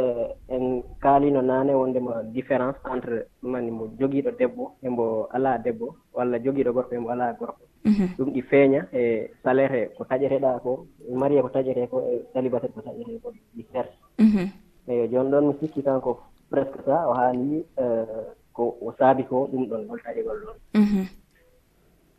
en 0.49 0.83
kaalino 0.99 1.41
naane 1.41 1.71
wondema 1.73 2.21
différence 2.35 2.75
entre 2.93 3.27
mani 3.41 3.71
mo 3.71 3.87
jogiiɗo 3.99 4.31
debbo 4.37 4.71
embo 4.83 5.29
alaa 5.31 5.57
debbo 5.57 5.95
walla 6.13 6.37
jogiiɗo 6.39 6.73
gorko 6.73 6.95
embo 6.95 7.09
alaa 7.09 7.33
gorko. 7.39 7.63
Mhm. 7.85 8.07
Ɗum 8.17 8.29
ɗi 8.33 8.41
feeña 8.49 8.81
e 8.91 9.31
salaire 9.43 9.89
ko 9.97 10.03
taƴeteɗaa 10.03 10.59
ko 10.59 10.85
marie 11.15 11.41
ko 11.41 11.47
taƴetee 11.49 11.87
ko 11.87 11.97
e 12.11 12.25
célibataire 12.33 12.73
ko 12.75 12.81
taƴetee 12.81 13.19
ko 13.23 13.31
ɗi 13.55 13.63
serti 13.71 13.97
mhm. 14.19 14.47
eyo 14.87 15.07
jooni 15.07 15.31
ɗon 15.31 15.47
mi 15.47 15.53
sikki 15.61 15.81
kanko 15.83 16.19
presque 16.49 16.79
ça 16.85 17.07
o 17.09 17.13
haali 17.13 17.65
eh, 17.77 18.25
ko 18.53 18.77
o 18.81 18.93
saabi 18.97 19.23
ko 19.29 19.47
ɗum 19.51 19.63
ɗon 19.69 19.81
ngol 19.85 20.01
taƴigol 20.05 20.39
ɗon. 20.45 20.57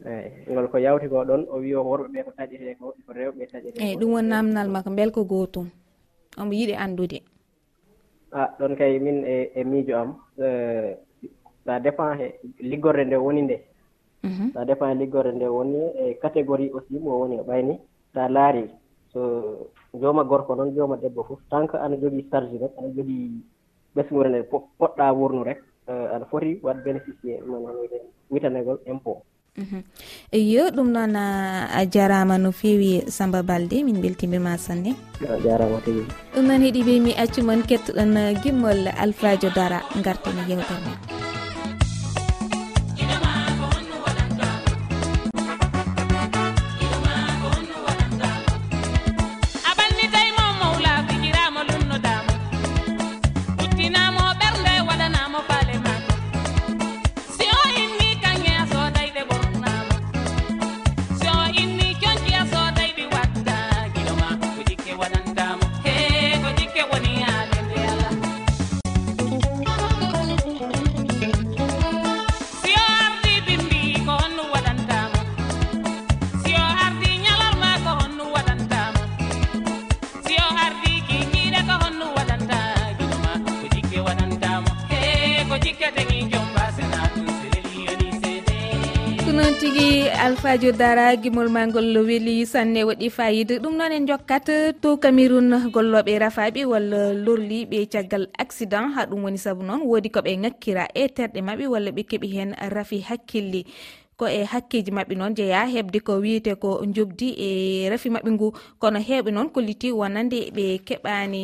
Eyi 0.06 0.46
ngol 0.52 0.64
mhm. 0.64 0.68
eh, 0.68 0.72
ko 0.72 0.78
yawti 0.78 1.06
ko 1.08 1.24
ɗon 1.24 1.42
o 1.50 1.56
wi 1.62 1.74
o 1.74 1.82
worɓe 1.82 2.08
ɓe 2.14 2.20
ko 2.26 2.30
taƴete 2.38 2.76
ko 2.78 2.94
ko 3.06 3.10
rewɓe 3.12 3.44
taƴete 3.52 3.78
eyi 3.82 3.96
ɗum 4.00 4.12
won 4.14 4.28
namdal 4.28 4.68
makko 4.70 4.90
mbel 4.90 5.10
ko 5.10 5.24
gootum. 5.24 5.66
Omo 6.40 6.52
yiɗi 6.52 6.74
anndude. 6.76 7.18
A 8.32 8.40
ɗon 8.58 8.76
kay 8.76 8.98
min 8.98 9.24
e, 9.24 9.50
e 9.54 9.64
miijo 9.64 9.94
am 9.96 10.10
eh, 10.38 10.96
ça 11.64 11.80
dépend 11.80 12.14
he 12.20 12.26
liggorde 12.60 13.04
nde 13.04 13.16
woni 13.16 13.42
nde. 13.42 13.56
Mhm. 14.22 14.52
Ça 14.54 14.64
dépend 14.64 14.90
e 14.90 14.94
liggorde 14.94 15.32
nde 15.34 15.46
woni 15.48 15.80
e 16.02 16.14
catégorie 16.22 16.70
aussi 16.72 16.98
mo 16.98 17.18
woni 17.20 17.40
o 17.40 17.44
ɓayni 17.44 17.74
so 18.12 18.20
a 18.20 18.28
laari. 18.28 18.64
So 19.12 19.20
jooma 19.94 20.22
gorko 20.24 20.54
noon 20.54 20.74
jooma 20.76 20.96
debbo 20.96 21.24
fof 21.24 21.40
tant 21.50 21.66
que 21.66 21.76
ana 21.76 21.96
jogii 21.96 22.28
charge 22.30 22.56
ret 22.60 22.72
ana 22.78 22.88
jogii 22.94 23.42
ɓesgure 23.94 24.28
nde 24.28 24.38
poɗɗa 24.78 25.06
wurnu 25.18 25.44
rek 25.44 25.60
eh, 25.88 26.14
aɗa 26.14 26.26
foti 26.30 26.60
waɗ 26.62 26.76
bénéficié 26.84 27.40
ɗum 27.46 27.62
noon 27.62 27.76
witanegol 28.30 28.78
impôt. 28.86 29.18
Mhm. 29.58 29.82
Yo 30.32 30.70
ɗum 30.70 30.88
noon 30.94 31.16
ah, 31.16 31.66
a 31.78 31.82
jarama 31.86 32.38
no 32.38 32.50
fewi 32.52 33.02
samba 33.10 33.42
balde 33.42 33.82
min 33.84 34.00
beltimima 34.00 34.56
sanne. 34.58 34.94
Jarama 35.44 35.80
tigi. 35.84 36.04
Ɗum 36.34 36.44
noon 36.46 36.62
heeɗiɓe 36.62 36.92
mi 37.04 37.12
accumon 37.22 37.62
kettoɗon 37.68 38.16
ah, 38.16 38.32
gimmol 38.42 38.86
alfradio 39.02 39.50
dara 39.50 39.80
gartani 40.04 40.40
e 40.46 40.48
yewtere 40.50 40.80
men. 40.84 41.27
sadio 90.58 90.74
dara 90.74 91.14
gimol 91.14 91.46
ma 91.54 91.62
ngol 91.70 92.02
weeli 92.02 92.42
sanne 92.42 92.82
waɗi 92.82 93.08
fayida. 93.14 93.62
Ɗum 93.62 93.78
noon 93.78 93.92
en 93.94 94.06
jokkat 94.10 94.50
to 94.82 94.96
cameron 94.98 95.70
golloɓe 95.70 96.18
rafaɓe 96.18 96.66
walla 96.66 97.14
lorliɓe 97.14 97.86
caggal 97.86 98.26
accident 98.42 98.90
ha 98.98 99.06
ɗum 99.06 99.22
woni 99.22 99.38
saabu 99.38 99.62
noon 99.62 99.86
woodi 99.86 100.10
koɓe 100.10 100.34
ngakkira 100.42 100.88
e 100.94 101.06
terɗe 101.16 101.40
mabɓe 101.46 101.66
walla 101.70 101.90
ɓe 101.94 102.02
keeɓi 102.10 102.28
hen 102.34 102.50
rafi 102.74 102.98
hakkille. 103.06 103.62
ko 104.18 104.26
e 104.28 104.44
hakkeji 104.44 104.90
mabɓe 104.90 105.14
noon 105.16 105.34
jeeya 105.34 105.62
hebde 105.70 106.00
ko 106.00 106.18
wiyete 106.18 106.54
ko 106.58 106.82
jobdi 106.94 107.28
e 107.38 107.88
rafi 107.90 108.10
mabɓe 108.10 108.30
ngu. 108.34 108.52
Kono 108.78 108.98
heewɓe 108.98 109.30
noon 109.30 109.48
kolliti 109.54 109.92
wonande 109.92 110.50
ɓe 110.56 110.64
keɓani 110.86 111.42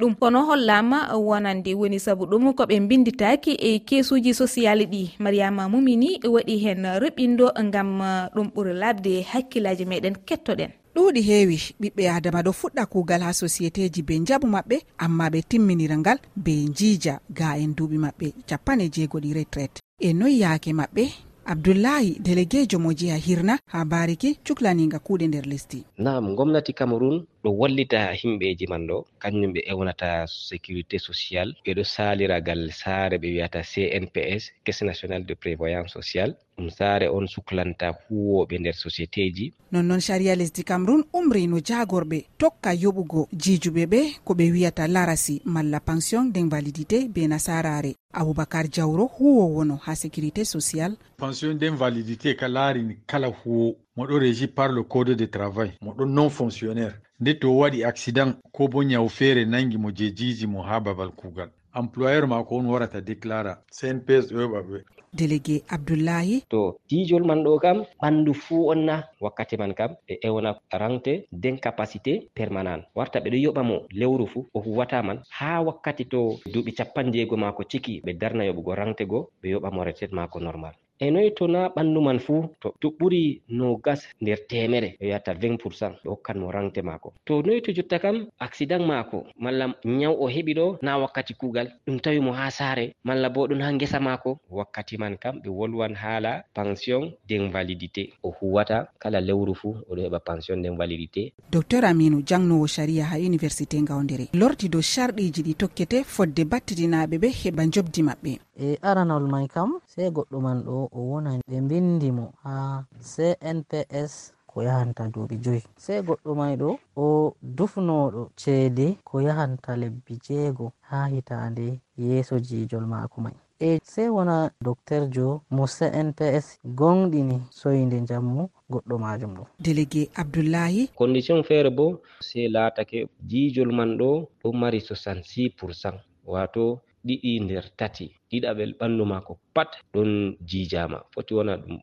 ɗum. 0.00 0.14
Kono 0.18 0.42
hollama 0.48 0.98
wonande 1.14 1.70
woni 1.74 1.98
saabu 2.00 2.26
ɗum 2.26 2.52
koɓe 2.58 2.80
binditaki 2.88 3.52
e 3.54 3.78
kesuji 3.78 4.34
sociale 4.34 4.84
ɗi. 4.84 5.02
Mariama 5.18 5.68
mumini 5.68 6.18
waɗi 6.34 6.58
hen 6.64 6.82
reɓindo 7.02 7.46
gam 7.72 8.00
uh, 8.00 8.26
ɗum 8.34 8.50
ɓuura 8.54 8.72
labde 8.72 9.22
hakkillaji 9.22 9.84
meɗen 9.86 10.16
kettoɗen. 10.26 10.70
Ɗuuɗi 10.96 11.20
heewi 11.28 11.58
ɓiɓɓe 11.80 12.02
adama 12.10 12.42
ɗo 12.42 12.52
fuɗɗa 12.52 12.86
kuugal 12.86 13.22
ha 13.22 13.32
société 13.32 13.88
ji 13.94 14.02
be 14.02 14.14
jaɓu 14.26 14.46
maɓɓe 14.54 14.76
amma 14.98 15.28
ɓe 15.30 15.42
timminira 15.48 15.96
ngal 15.96 16.18
be 16.36 16.52
jiija 16.76 17.20
ga 17.30 17.54
en 17.62 17.74
duuɓi 17.76 17.98
maɓɓe. 18.04 18.26
Capanɗe 18.48 18.88
jeegoɗi 18.94 19.34
retraite. 19.34 19.78
E 20.00 20.12
noyi 20.12 20.40
yaake 20.40 20.72
maɓɓe 20.72 21.04
abdoullahi 21.46 22.18
délégué 22.20 22.66
jo 22.68 22.78
mo 22.78 22.92
jeeya 22.92 23.16
hirna 23.16 23.58
ha 23.72 23.84
bariki 23.84 24.38
cuklaniga 24.46 24.98
kuuɗe 24.98 25.26
nder 25.28 25.46
lesdi. 25.46 25.84
Nam 25.98 26.34
gomnati 26.34 26.72
cameron 26.72 27.24
ɗo 27.46 27.52
wallita 27.60 28.12
himɓeji 28.20 28.66
man 28.68 28.86
ɗo 28.88 29.06
kanjum 29.22 29.52
ɓe 29.54 29.60
ewnata 29.70 30.26
sécurité 30.26 30.98
social 30.98 31.48
ɓe 31.64 31.70
ɗo 31.76 31.84
saliragal 31.84 32.62
saare 32.72 33.16
ɓe 33.22 33.28
wiyata 33.34 33.60
cnps 33.62 34.42
caisse 34.64 34.82
national 34.84 35.22
de 35.24 35.34
prévoyance 35.34 35.92
social 35.92 36.34
ɗum 36.58 36.70
saare 36.70 37.06
on 37.08 37.26
suklanta 37.26 37.94
huwoɓe 38.08 38.58
nder 38.58 38.74
société 38.74 39.30
ji 39.36 39.52
nonnoon 39.72 40.00
caria 40.00 40.34
lesdi 40.34 40.64
cameron 40.64 41.04
umri 41.12 41.46
no 41.46 41.58
jagorɓe 41.68 42.18
tokka 42.38 42.70
yoɓugo 42.74 43.28
jijuɓe 43.32 43.86
ɓe 43.92 44.00
ko 44.24 44.34
ɓe 44.34 44.50
wiyata 44.52 44.88
larasi 44.88 45.42
malla 45.44 45.80
pension 45.80 46.24
d'invalidité 46.32 47.08
be 47.08 47.28
nasarare. 47.28 47.94
Aboubacar 48.12 48.66
diawro 48.68 49.04
huwowono 49.06 49.76
ha 49.86 49.94
sécurité 49.94 50.44
social 50.44 50.96
pension 51.16 51.54
d'invalidité 51.54 52.34
ka 52.34 52.48
laarini 52.48 52.96
kala 53.06 53.28
huwo. 53.28 53.76
Moɗo 53.96 54.18
régi 54.18 54.46
par 54.48 54.72
le 54.72 54.82
code 54.82 55.14
de 55.16 55.24
travail. 55.26 55.72
Moɗo 55.82 56.04
non 56.04 56.28
fonctionnaire. 56.28 56.94
nde 57.20 57.34
to 57.40 57.48
waɗi 57.60 57.84
accident 57.84 58.36
ko 58.52 58.68
bo 58.68 58.82
nyawu 58.82 59.08
feere 59.08 59.44
nangi 59.44 59.76
mo 59.78 59.90
je 59.90 60.10
jiji 60.18 60.46
mo 60.46 60.62
ha 60.62 60.80
babal 60.80 61.10
kuugal. 61.18 61.50
Employeur 61.74 62.26
maako 62.26 62.56
on 62.56 62.66
warata 62.72 63.00
déclara. 63.00 63.52
Cnps 63.76 64.24
ɗo 64.32 64.40
yoɓa 64.40 64.60
ɓe. 64.68 64.78
Délégué 65.16 65.56
abdoullahi 65.68 66.42
to 66.48 66.76
tijol 66.88 67.24
man 67.24 67.40
ɗo 67.44 67.58
kam 67.64 67.78
ɓanndu 68.02 68.32
fuu 68.34 68.68
on 68.72 68.80
na 68.88 69.04
wakkati 69.20 69.56
man 69.56 69.72
kam 69.74 69.90
ɓe 70.08 70.14
ewna 70.26 70.50
rangte 70.72 71.12
d'incapacité 71.32 72.12
permanent 72.34 72.82
warta 72.94 73.20
ɓeɗo 73.20 73.36
yoɓa 73.44 73.62
mo 73.62 73.76
lewru 73.98 74.26
fuu 74.26 74.46
o 74.54 74.60
huwata 74.60 75.02
man 75.02 75.18
haa 75.38 75.60
wakkati 75.66 76.04
to 76.12 76.20
duuɓi 76.52 76.72
capan 76.78 77.12
jeego 77.12 77.36
maako 77.36 77.62
ciki 77.70 78.00
ɓe 78.04 78.12
darna 78.20 78.44
yoɓugo 78.44 78.74
rangte 78.74 79.04
go 79.06 79.30
ɓe 79.40 79.46
yoɓa 79.52 79.70
mo 79.74 79.84
retraite 79.84 80.12
maako 80.14 80.40
normal. 80.40 80.74
e 80.98 81.10
noyi 81.10 81.30
to 81.36 81.46
na 81.46 81.68
ɓanndu 81.68 82.00
man 82.02 82.18
fuu 82.18 82.48
to 82.60 82.74
to 82.80 82.88
ɓuri 82.98 83.40
nogas 83.48 84.00
nder 84.20 84.38
temere 84.48 84.96
o 85.00 85.04
wiyata 85.04 85.32
20 85.34 85.58
pourcent 85.58 85.94
ɓe 86.04 86.08
hokkan 86.10 86.38
mo 86.38 86.50
rangte 86.50 86.80
maako. 86.82 87.12
To 87.26 87.42
noyi 87.42 87.60
to 87.62 87.72
jotta 87.72 87.98
kam 87.98 88.26
accident 88.38 88.84
maako 88.86 89.26
malla 89.38 89.74
nyaw 89.84 90.14
o 90.18 90.26
heɓi 90.28 90.52
ɗo 90.54 90.78
na 90.82 90.98
wakkati 90.98 91.34
kuugal 91.34 91.68
ɗum 91.86 92.00
tawi 92.00 92.20
mo 92.20 92.32
haa 92.32 92.50
saare 92.50 92.94
malla 93.04 93.28
bo 93.30 93.46
ɗum 93.46 93.60
haa 93.60 93.72
ngesa 93.72 94.00
maako 94.00 94.38
wakkati 94.50 94.96
man 94.98 95.16
kam 95.18 95.36
ɓe 95.42 95.48
wolwan 95.48 95.94
haala 95.94 96.44
pension 96.54 97.12
d'invalidité 97.28 98.12
o 98.22 98.30
huwata 98.30 98.88
kala 98.98 99.20
lewru 99.20 99.54
fuu 99.54 99.76
oɗo 99.90 100.00
heɓa 100.06 100.20
pension 100.20 100.56
d'invalidité 100.62 101.32
docteur 101.52 101.84
aminu 101.84 102.22
jangnowo 102.26 102.66
sharia 102.66 103.04
ha 103.04 103.16
université 103.18 103.76
ngawdere 103.82 104.28
lordi 104.32 104.68
dow 104.68 104.80
sharɗiji 104.80 105.42
ɗi 105.42 105.54
tokkete 105.54 106.04
fodde 106.04 106.44
battitinaɓe 106.44 107.16
ɓe 107.18 107.28
heɓa 107.40 107.62
jobdi 107.72 108.02
maɓɓe. 108.02 108.32
E 108.58 108.78
aranol 108.82 109.28
may 109.28 109.46
kam 109.48 109.70
sey 109.86 110.08
goɗɗo 110.10 110.40
man 110.40 110.62
ɗo 110.64 110.85
o 110.92 111.00
wona 111.10 111.30
ɓe 111.48 111.56
mbindi 111.60 112.08
mo 112.18 112.32
ha 112.42 112.84
cnps 113.12 114.12
ko 114.46 114.62
yahanta 114.62 115.02
duuɓi 115.12 115.36
joyi. 115.44 115.62
Sei 115.76 116.00
goɗɗo 116.06 116.30
may 116.34 116.56
ɗo 116.56 116.78
o 116.96 117.34
dufnoɗo 117.56 118.30
ceede 118.40 118.86
ko 119.04 119.20
yahanta 119.20 119.76
lebbi 119.76 120.14
jeego 120.26 120.72
ha 120.88 120.98
hitande 121.12 121.80
yeeso 121.98 122.38
jijol 122.38 122.86
maako 122.86 123.20
may. 123.20 123.36
E 123.60 123.80
sei 123.82 124.08
wona 124.08 124.50
docteur 124.60 125.08
jo 125.14 125.40
mo 125.50 125.64
cnps 125.66 126.58
gonɗini 126.78 127.36
soyde 127.50 128.00
jammu 128.08 128.48
goɗɗo 128.70 128.98
majum 128.98 129.32
ɗo. 129.36 129.44
Délégué 129.64 130.08
abdoullahi 130.14 130.88
condition 130.94 131.42
feere 131.42 131.70
bo 131.70 132.00
se 132.20 132.48
laatake 132.48 133.08
jijol 133.30 133.72
man 133.72 133.96
ɗo 133.98 134.28
ɗo 134.42 134.52
mari 134.52 134.80
66 134.80 135.50
pourcent 135.58 135.98
wato 136.26 136.80
ɗiɗi 137.06 137.40
nder 137.44 137.64
tati. 137.76 138.06
ɗiɗaɓel 138.30 138.74
ɓanndu 138.78 139.04
maako 139.06 139.38
pat 139.54 139.70
ɗon 139.94 140.36
jiijama 140.48 140.98
foti 141.14 141.34
wona 141.34 141.56
ɗum 141.56 141.78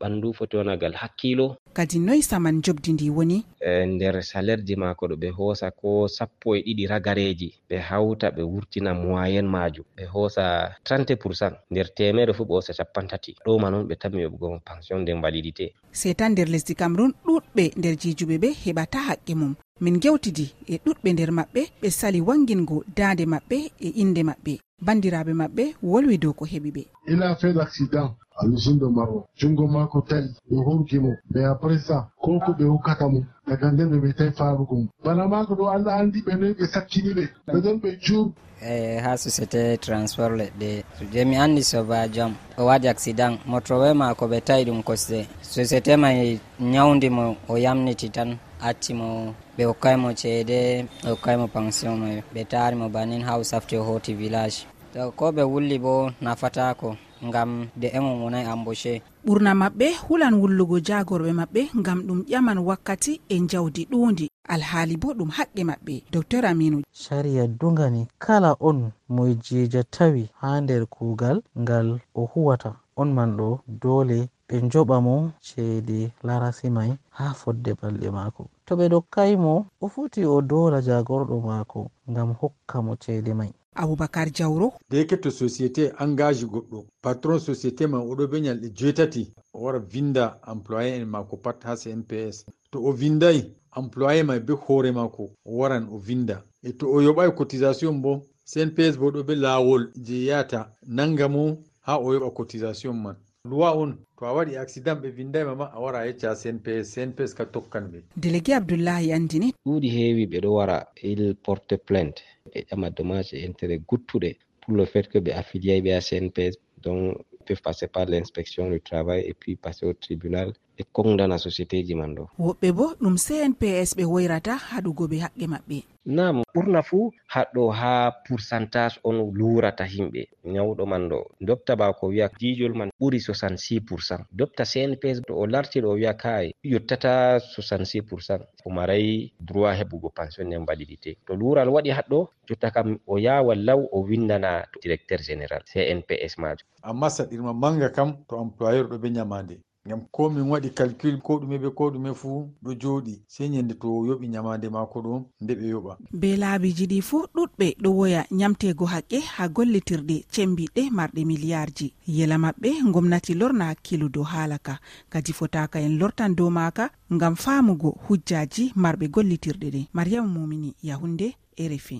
ɓanndu 0.00 0.32
foti 0.34 0.56
wonagal 0.56 0.92
hakkilo. 0.94 1.56
Kadi 1.72 1.98
noyi 1.98 2.22
saman 2.22 2.62
jobdi 2.62 2.92
ndi 2.92 3.10
woni? 3.10 3.44
E 3.60 3.86
nder 3.86 4.22
salerji 4.22 4.76
maako 4.76 5.06
ɗo 5.08 5.16
ɓe 5.16 5.28
hoosa 5.36 5.70
ko 5.70 6.08
sappo 6.08 6.56
e 6.56 6.60
ɗiɗi 6.66 6.86
ragareji 6.86 7.48
ɓe 7.70 7.76
hawta 7.88 8.30
ɓe 8.30 8.42
wurtina 8.42 8.94
moyen 8.94 9.46
majum 9.46 9.84
ɓe 9.96 10.04
hoosa 10.12 10.44
30 10.84 11.16
pourcent 11.16 11.54
nder 11.70 11.88
temere 11.94 12.32
fuu 12.34 12.44
ɓe 12.44 12.52
hoosa 12.54 12.72
capan 12.74 13.06
tati. 13.08 13.34
Ɗo 13.44 13.58
ma 13.60 13.70
noon 13.70 13.86
ɓe 13.88 13.94
tammi 13.96 14.22
yoɓugo 14.22 14.60
pension 14.64 15.04
de 15.04 15.12
validité. 15.12 15.72
Setan 15.92 16.32
nder 16.32 16.48
lesdi 16.48 16.74
cameron 16.74 17.12
ɗuɗɓe 17.26 17.72
nder 17.78 17.94
jijuɓe 17.96 18.38
ɓe 18.38 18.48
heɓata 18.64 18.98
haqqe 19.08 19.34
mum. 19.34 19.54
Min 19.80 19.98
gewtidi 19.98 20.46
e 20.68 20.76
ɗuɗɓe 20.84 21.12
nder 21.12 21.30
maɓɓe 21.32 21.62
ɓe 21.82 21.90
sali 21.90 22.20
wangingo 22.20 22.84
daande 22.96 23.24
maɓɓe 23.26 23.56
e 23.80 23.88
inde 24.02 24.22
maɓɓe. 24.22 24.58
bandiraɓe 24.80 25.32
maɓɓe 25.32 25.64
wolwi 25.82 26.18
dow 26.18 26.32
ko 26.32 26.44
heɓi 26.44 26.70
ɓe 26.70 26.82
il 27.06 27.22
a 27.22 27.34
fait 27.36 27.52
l'accident 27.52 28.10
accident 28.10 28.24
l'usine 28.42 28.78
de 28.78 28.86
maro 28.86 29.26
jungo 29.36 29.66
mako 29.66 30.00
tawi 30.08 30.28
ɓe 30.50 30.56
hurgimo 30.66 31.12
ɓe 31.32 31.44
après 31.44 31.78
ça 31.78 32.08
ko 32.20 32.38
ko 32.40 32.52
ɓe 32.52 32.64
hokkata 32.64 33.08
mo. 33.08 33.24
Daga 33.46 33.70
nden 33.72 33.90
ɓe 33.90 33.98
ɓe 34.18 34.32
farugo 34.36 34.74
mo. 34.76 34.88
Bana 35.04 35.28
mako 35.28 35.54
ɗo 35.54 35.68
allah 35.68 35.94
andi 36.00 36.20
ɓe 36.26 36.32
noyi 36.38 36.54
ɓe 36.58 36.66
sakkini 36.66 37.14
ɓe. 37.14 37.24
Ɓe 37.46 37.60
ɗon 37.64 37.76
ɓe 37.82 37.98
jur 38.00 38.32
eyi 38.62 38.98
ha 39.04 39.16
société 39.16 39.78
transport 39.78 40.32
leɗɗe. 40.40 40.84
Je 41.12 41.24
mi 41.24 41.36
andi 41.36 41.62
sobajo 41.62 42.22
am 42.22 42.34
o 42.58 42.64
waɗi 42.66 42.88
accident. 42.88 43.38
Motrowe 43.46 43.94
mako 43.94 44.26
ɓe 44.26 44.40
tawi 44.40 44.64
ɗum 44.64 44.82
kosɗe. 44.82 45.26
Société 45.42 45.96
mai 45.96 46.40
ñawdimo 46.60 47.36
o 47.48 47.56
yamniti 47.56 48.10
tan 48.10 48.36
accimo 48.60 49.34
ɓe 49.56 49.62
hokkaymo 49.70 50.08
ceede 50.20 50.58
ɓe 51.02 51.08
hokkaymo 51.12 51.46
pension 51.54 51.94
mai 52.02 52.22
ɓe 52.34 52.40
taarimo 52.50 52.88
bannin 52.94 53.22
ha 53.26 53.38
o 53.38 53.42
safti 53.50 53.76
o 53.76 53.82
hoti 53.88 54.12
village. 54.14 54.58
To 54.92 55.10
ko 55.18 55.30
ɓe 55.36 55.42
wulli 55.52 55.78
bo 55.78 56.10
nafatako 56.20 56.96
ngam 57.26 57.50
de 57.76 57.88
de'emo 57.88 58.10
wonayi 58.22 58.46
embauché. 58.52 58.94
Ɓurna 59.26 59.50
maɓɓe 59.60 59.86
hulan 60.06 60.34
wullugo 60.40 60.76
jagorɓe 60.88 61.30
maɓɓe 61.40 61.60
ngam 61.80 61.98
ɗum 62.06 62.20
ƴaman 62.30 62.58
wakkati 62.68 63.12
e 63.28 63.36
jawdi 63.50 63.82
ɗuundi. 63.90 64.26
Alhaali 64.54 64.96
bo 65.02 65.08
ɗum 65.18 65.30
haqqe 65.36 65.62
maɓɓe. 65.70 65.94
Docteur 66.12 66.44
aminu. 66.50 66.78
Sharia 66.92 67.46
dugani 67.46 68.02
kala 68.18 68.50
on 68.60 68.92
moye 69.08 69.34
jeja 69.46 69.82
tawi 69.94 70.28
ha 70.40 70.60
nder 70.60 70.86
kuugal 70.86 71.42
ngal 71.58 72.00
o 72.14 72.22
huwata. 72.32 72.70
On 72.96 73.06
man 73.16 73.36
ɗo 73.38 73.58
doole 73.82 74.28
ɓe 74.48 74.56
joɓa 74.72 74.96
mo 75.06 75.14
ceede 75.40 76.12
larasi 76.26 76.70
may 76.70 76.90
ha 77.16 77.34
fodde 77.34 77.70
balɗe 77.80 78.08
maako. 78.10 78.42
To 78.66 78.76
ɓe 78.76 78.88
dokkai 78.88 79.36
mo 79.36 79.66
o 79.80 79.86
foti 79.88 80.24
o 80.24 80.40
dora 80.42 80.80
jagorɗo 80.82 81.36
maako 81.48 81.90
ngam 82.10 82.30
hokka 82.40 82.82
mo 82.82 82.92
ceede 82.96 83.34
may 83.34 83.52
aboubacar 83.74 84.30
diawro 84.30 84.72
de 84.90 84.96
yeketto 84.98 85.30
société 85.30 85.92
engage 86.00 86.44
goɗɗo 86.46 86.84
patron 87.02 87.38
société 87.38 87.86
man 87.86 88.00
oɗo 88.10 88.26
be 88.30 88.40
ñalɗe 88.40 88.68
joetati 88.78 89.32
o 89.52 89.58
wara 89.64 89.78
vinda 89.78 90.38
employé 90.46 90.96
en 90.96 91.04
maako 91.08 91.36
pat 91.36 91.64
ha 91.64 91.74
cnps 91.76 92.44
to 92.70 92.78
o 92.88 92.92
vindayi 92.92 93.52
employé 93.76 94.22
may 94.22 94.40
be 94.40 94.52
hoore 94.54 94.92
maako 94.92 95.30
o 95.44 95.50
waran 95.58 95.88
o 95.90 95.98
vinda. 95.98 96.42
E 96.62 96.72
to 96.72 96.86
o 96.88 97.00
yoɓai 97.02 97.34
cotisation 97.34 98.00
bo 98.02 98.22
cnps 98.44 98.96
bo 98.98 99.10
ɗo 99.10 99.22
be 99.26 99.34
laawol 99.34 99.90
je 99.96 100.24
yahata 100.26 100.70
nanga 100.86 101.28
mo 101.28 101.58
ha 101.80 101.98
o 101.98 102.12
yoɓa 102.14 102.30
cotisation 102.34 102.94
man. 103.02 103.16
loi 103.50 103.70
on 103.76 103.98
to 104.18 104.24
a 104.26 104.32
waɗi 104.32 104.56
accident 104.56 105.00
ɓe 105.02 105.08
vindayma 105.10 105.54
ma 105.54 105.66
a 105.74 105.78
wara 105.80 105.98
a 106.00 106.06
yecca 106.06 106.34
cnps 106.34 106.94
cnps 106.94 107.34
ka 107.34 107.44
tokkan 107.44 107.84
ɓe. 107.92 107.98
Délégué 108.16 108.52
abdoullahi 108.54 109.12
andini. 109.12 109.52
Ɗuuɗi 109.66 109.88
heewi 109.96 110.26
ɓe 110.26 110.38
ɗo 110.44 110.50
wara 110.58 110.78
il 111.02 111.34
porte 111.44 111.76
plainte 111.76 112.22
ɓe 112.52 112.58
ƴama 112.70 112.90
dommage 112.90 113.32
e 113.36 113.44
intérêt 113.46 113.80
guttuɗe 113.88 114.30
pour 114.60 114.74
le 114.76 114.84
fait 114.86 115.06
que 115.08 115.18
ɓe 115.18 115.32
affilié 115.40 115.82
ɓe 115.82 115.92
a 115.92 116.00
cnps 116.00 116.56
donc 116.82 117.18
peuvent 117.44 117.60
passer 117.62 117.86
par 117.88 118.06
l'inspection 118.06 118.70
du 118.70 118.80
travail 118.80 119.22
et 119.28 119.34
puis 119.34 119.56
passer 119.56 119.84
au 119.84 119.92
tribunal 119.92 120.54
ɓe 120.76 120.82
kongdana 120.92 121.38
société 121.38 121.82
ji 121.86 121.94
man 121.94 122.14
ɗo. 122.14 122.24
Woɓɓe 122.38 122.68
bo 122.72 122.86
ɗum 123.00 123.16
cnps 123.16 123.94
ɓe 123.96 124.04
woyrata 124.04 124.54
haɗugo 124.68 125.04
ɓe 125.10 125.16
haqqe 125.24 125.46
maɓɓe. 125.46 125.78
Nam 126.06 126.42
ɓurna 126.54 126.82
fuu 126.82 127.12
haɗɗo 127.34 127.70
haa 127.70 128.10
pourcentage 128.26 129.00
on 129.04 129.16
luurata 129.38 129.84
himɓe. 129.84 130.22
Nyawɗo 130.44 130.86
man 130.86 131.08
ɗo 131.08 131.18
dopta 131.40 131.76
ba 131.76 131.92
ko 131.92 132.08
wiya 132.08 132.28
jijol 132.40 132.74
man 132.74 132.90
ɓuri 133.00 133.18
66 133.20 133.80
pourcent 133.88 134.22
dopta 134.32 134.64
cnps 134.64 135.22
to 135.26 135.32
o 135.34 135.46
larti 135.46 135.80
ɗo 135.80 135.88
o 135.88 135.94
wiya 135.94 136.14
kay 136.14 136.52
yottata 136.62 137.38
66 137.40 138.02
pourcent 138.08 138.42
o 138.66 138.70
maray 138.70 139.32
droit 139.40 139.76
heɓugo 139.80 140.10
pension 140.14 140.44
nden 140.46 140.64
validité 140.66 141.16
to 141.26 141.34
luural 141.36 141.68
waɗi 141.68 141.90
haɗɗo 141.90 142.28
jotta 142.48 142.70
kam 142.70 142.98
o 143.06 143.16
yawa 143.18 143.54
law 143.54 143.80
o 143.92 143.98
windana 144.04 144.64
directeur 144.82 145.20
général 145.22 145.62
cnps 145.64 146.36
majum. 146.38 146.66
Amma 146.82 147.08
saɗirma 147.08 147.52
manga 147.54 147.88
kam 147.88 148.16
to 148.28 148.36
employeur 148.36 148.86
ɗo 148.88 148.98
ɓe 148.98 149.08
nyamande. 149.10 149.56
ngam 149.86 150.00
ko 150.10 150.30
min 150.30 150.48
waɗi 150.48 150.70
calcul 150.74 151.20
ko 151.20 151.38
ɗume 151.40 151.58
ɓe 151.62 151.68
ko 151.76 151.90
ɗume 151.90 152.14
fuu 152.14 152.48
ɗo 152.64 152.70
jooɗi. 152.80 153.14
Sey 153.28 153.48
ñande 153.48 153.74
to 153.80 153.88
yoɓi 154.08 154.26
ñamande 154.28 154.68
maako 154.70 154.98
ɗo 155.02 155.12
nde 155.42 155.52
ɓe 155.54 155.66
yoɓa. 155.72 155.92
Be 156.20 156.36
laabiji 156.36 156.86
ɗi 156.86 157.00
fuu 157.02 157.26
ɗuɗɓe 157.34 157.66
ɗo 157.82 157.90
woya 157.98 158.24
ñamtego 158.30 158.84
haqqe 158.86 159.18
ha 159.36 159.48
gollitirɗe 159.48 160.24
cembiɗe 160.32 160.82
marɗe 160.90 161.24
miliyarji 161.24 161.92
yela 162.06 162.36
maɓɓe 162.38 162.68
gomnati 162.92 163.34
lorna 163.34 163.64
hakkilu 163.70 164.08
dow 164.08 164.22
haala 164.24 164.58
ka. 164.58 164.80
Kadi 165.10 165.32
fotaka 165.32 165.78
en 165.80 165.98
lortan 166.00 166.34
dow 166.34 166.50
maaka 166.50 166.90
ngam 167.12 167.34
faamugo 167.36 167.90
hujjaji 168.08 168.72
marɓe 168.76 169.06
gollitirɗe 169.14 169.68
ɗe. 169.74 169.80
Mariama 169.92 170.28
mumini 170.28 170.74
yahunde 170.82 171.36
e 171.56 171.68
refi 171.68 171.98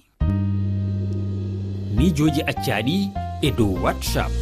mijoji 1.96 2.40
accaɗi 2.50 2.96
e 3.42 3.50
dow 3.50 3.72
whatsapp. 3.82 4.32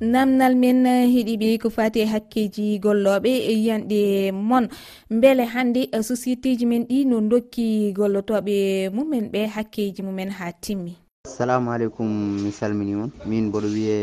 namdal 0.00 0.54
men 0.54 0.86
eh, 0.86 1.10
heeɗiɓe 1.10 1.58
ko 1.62 1.70
fati 1.70 2.04
hakkeji 2.06 2.78
golloɓe 2.78 3.30
eh, 3.50 3.58
yiyanɗe 3.58 4.32
mon. 4.32 4.68
Beele 5.10 5.44
hannde 5.44 5.88
eh, 5.92 6.02
société 6.02 6.56
ji 6.56 6.66
men 6.66 6.86
ɗi 6.86 7.04
no 7.06 7.20
dokki 7.20 7.92
gollotoɓe 7.92 8.90
mumen 8.94 9.28
ɓe 9.32 9.46
hakkeji 9.54 10.02
mumen 10.02 10.30
ha 10.30 10.52
timmi. 10.52 10.94
Assalamu 11.26 11.70
aleykum 11.72 12.08
mi 12.42 12.50
salmini 12.52 12.94
on. 12.94 13.10
Min 13.26 13.48
mboɗo 13.48 13.66
wiye 13.74 13.98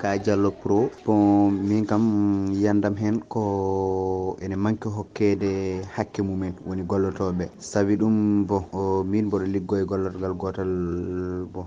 ka 0.00 0.18
diallo 0.18 0.50
pro. 0.50 0.90
Bon 1.06 1.50
min 1.50 1.86
kam 1.86 2.02
mm, 2.02 2.52
yiyandam 2.54 2.96
hen 2.98 3.20
ko 3.28 4.36
ene 4.42 4.56
manque 4.56 4.88
hokkede 4.90 5.82
hakke 5.96 6.22
mumen 6.22 6.54
woni 6.66 6.82
gollotoɓe. 6.82 7.48
Saabi 7.58 7.96
ɗum 7.96 8.46
bon 8.46 8.64
oh, 8.72 9.04
min 9.04 9.26
mboɗo 9.26 9.46
liggo 9.46 9.76
e 9.78 9.84
gollotgal 9.84 10.34
gotal 10.34 10.72
bon 11.54 11.66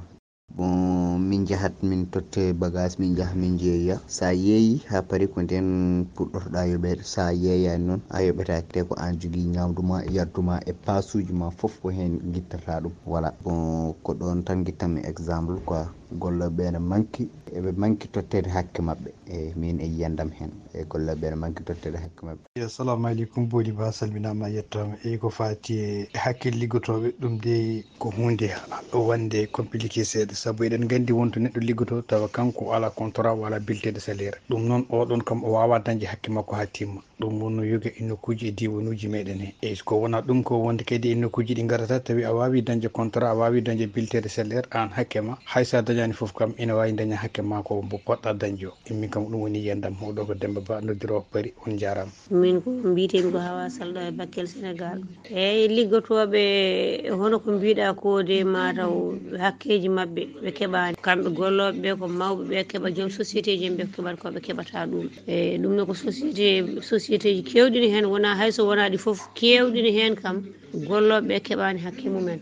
bon 0.55 1.19
min 1.29 1.45
jahat 1.49 1.73
min 1.89 2.05
totte 2.13 2.43
bagage 2.61 2.95
min 2.99 3.15
jaha 3.17 3.35
min 3.35 3.57
jeeya. 3.61 3.95
Sa 4.07 4.27
yeeyi 4.45 4.81
ha 4.89 5.01
paari 5.07 5.25
ko 5.31 5.37
nden 5.41 5.67
puɗɗotoɗa 6.15 6.61
yoɓede 6.71 7.03
sa 7.13 7.23
yeeyani 7.43 7.85
noon 7.87 8.01
a 8.15 8.17
yoɓetake 8.25 8.67
te 8.73 8.79
ko 8.87 8.93
an 9.03 9.17
jogui 9.19 9.43
ñamduma 9.55 9.97
ma 10.01 10.05
yardu 10.15 10.41
e 10.69 10.73
pasuji 10.85 11.33
ma 11.33 11.47
foof 11.57 11.73
ko 11.81 11.87
hen 11.97 12.13
guittata 12.33 12.81
ɗum 12.83 12.93
voilà 13.09 13.29
bon 13.43 13.93
ko 14.03 14.11
ɗon 14.19 14.43
tan 14.45 14.63
guittanmi 14.65 14.99
exemple 15.11 15.59
quoi. 15.65 15.85
golloɓe 16.19 16.71
ne 16.71 16.79
manki 16.79 17.29
eɓe 17.57 17.71
manki 17.77 18.07
tottede 18.07 18.49
hakke 18.49 18.81
mabɓe 18.81 19.09
e 19.27 19.53
min 19.55 19.79
e 19.79 19.85
yiyandam 19.87 20.31
hen 20.39 20.51
e 20.73 20.83
golloɓe 20.83 21.29
ne 21.29 21.35
manki 21.35 21.63
tottede 21.63 21.97
hakke 21.97 22.21
mabɓe 22.25 22.63
assalamu 22.65 23.07
aleykum 23.07 23.47
bodi 23.49 23.71
ba 23.71 23.91
salminama 23.91 24.49
yettama 24.49 24.95
eyi 25.05 25.17
ko 25.17 25.29
fati 25.29 25.73
e 25.79 26.09
hakkille 26.13 26.57
liggotoɓe 26.57 27.13
ɗum 27.19 27.39
de 27.41 27.83
ko 27.99 28.09
hunde 28.09 28.49
wande 28.93 29.47
compliqué 29.51 30.03
seeɗa 30.05 30.35
saabu 30.35 30.63
eɗen 30.63 30.87
gandi 30.87 31.13
wonto 31.13 31.39
neɗɗo 31.39 31.59
liggoto 31.59 32.01
tawa 32.01 32.27
kanko 32.27 32.73
ala 32.73 32.89
contrat 32.89 33.37
wala 33.37 33.59
biltede 33.59 33.99
salaire. 33.99 34.37
Ɗum 34.49 34.67
noon 34.67 34.85
oɗon 34.89 35.23
kam 35.23 35.43
o 35.43 35.51
wawa 35.51 35.79
dañde 35.79 36.05
hakke 36.05 36.31
makko 36.31 36.55
ha 36.55 36.65
timma 36.65 37.01
ɗum 37.19 37.41
wonno 37.41 37.63
yoga 37.63 37.89
e 37.89 38.03
nokkuji 38.03 38.47
e 38.47 38.51
diwanuji 38.51 39.07
meɗen 39.07 39.39
he. 39.39 39.53
Eyi 39.61 39.77
ko 39.85 39.95
wona 40.01 40.21
ɗum 40.21 40.43
ko 40.43 40.57
wonde 40.57 40.83
kadi 40.83 41.11
e 41.11 41.15
nokkuji 41.15 41.53
ɗi 41.55 41.67
garata 41.67 41.99
tawi 41.99 42.23
a 42.23 42.33
wawi 42.33 42.61
dañde 42.61 42.89
contrat 42.89 43.31
a 43.31 43.35
wawi 43.35 43.61
dañde 43.61 43.87
biltede 43.87 44.29
salaire 44.29 44.67
an 44.71 44.89
hakke 44.89 45.21
ma. 45.21 45.37
Haysa 45.45 45.81
daña 45.81 46.00
dañani 46.01 46.13
foof 46.13 46.33
kam 46.33 46.53
ina 46.57 46.75
wawi 46.75 46.93
daña 46.93 47.15
hakke 47.15 47.41
ma 47.43 47.61
ko 47.61 47.81
mo 47.81 47.97
poɗɗa 48.05 48.33
dañde 48.37 48.65
o 48.65 48.73
min 48.93 49.09
kam 49.09 49.25
ɗum 49.25 49.41
woni 49.41 49.59
yiyandam 49.59 49.93
oɗo 50.01 50.25
ko 50.25 50.33
demba 50.33 50.61
ba 50.61 50.81
noddiro 50.81 51.21
paari 51.31 51.53
on 51.65 51.77
jarama 51.77 52.11
min 52.31 52.61
ko 52.61 52.71
mbitemi 52.71 53.31
ko 53.31 53.37
hawa 53.37 53.69
salɗo 53.69 53.99
e 54.07 54.11
bakkel 54.11 54.47
sénégal. 54.47 55.01
Eyyi 55.29 55.67
liggotoɓe 55.67 57.11
hono 57.13 57.39
ko 57.39 57.51
mbiɗa 57.51 57.93
ko 57.95 58.23
de 58.23 58.43
mataw 58.43 59.13
hakkeji 59.37 59.89
mabɓe 59.89 60.21
ɓe 60.41 60.49
keeɓani 60.57 60.95
kamɓe 61.01 61.29
golloɓe 61.37 61.77
ɓe 61.81 61.99
ko 61.99 62.07
mawɓe 62.07 62.43
ɓe 62.49 62.63
keɓa 62.69 62.89
joom 62.95 63.09
société 63.09 63.57
ji 63.59 63.69
ɓe 63.69 63.85
keeɓat 63.93 64.17
koɓe 64.17 64.39
keeɓata 64.41 64.87
ɗum. 64.89 65.05
E 65.27 65.57
ɗum 65.61 65.75
ne 65.75 65.85
ko 65.85 65.93
société 65.93 66.81
société 66.81 67.29
ji 67.35 67.43
kewɗini 67.43 67.93
hen 67.93 68.05
wona 68.05 68.35
hayso 68.35 68.65
wona 68.65 68.89
ɗi 68.89 68.97
foof 68.97 69.19
kewɗini 69.37 69.91
hen 69.93 70.15
kam 70.15 70.41
golloɓe 70.73 71.39
keeɓani 71.45 71.79
hakke 71.79 72.09
mumen. 72.09 72.39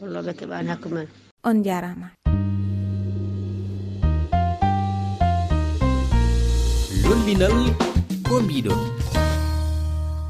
Golloɓe 0.00 0.32
keeɓani 0.38 0.68
hakke 0.68 0.88
mumen. 0.88 1.08
On 1.44 1.62
jarama 1.64 2.10
dollinal 7.10 7.74
ko 8.22 8.38
mbiɗon 8.38 8.78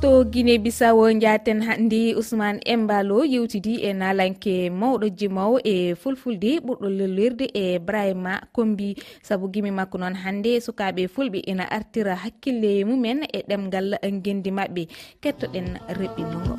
to 0.01 0.25
guine 0.33 0.57
bisawo 0.65 1.13
jaten 1.13 1.61
hannde 1.61 2.17
ousmane 2.17 2.65
embalo 2.65 3.21
yewtidi 3.33 3.85
e 3.85 3.93
nalanke 3.93 4.73
mawɗo 4.73 5.07
jimawo 5.19 5.61
e 5.61 5.93
fulfulde 6.01 6.51
ɓurɗo 6.65 6.89
lellirde 6.99 7.47
e 7.53 7.77
brahima 7.79 8.41
kombi. 8.57 8.97
Saabu 9.21 9.53
gimi 9.53 9.71
makko 9.71 10.01
noon 10.01 10.17
hannde 10.25 10.57
sukaɓe 10.65 11.03
fulɓe 11.15 11.39
ina 11.53 11.65
artira 11.77 12.15
hakkille 12.17 12.73
mumen 12.89 13.29
e 13.29 13.39
ɗemgal 13.49 13.89
gendi 14.25 14.51
mabɓe 14.59 14.83
kettoɗen 15.23 15.69
reɓɓindugo 16.01 16.53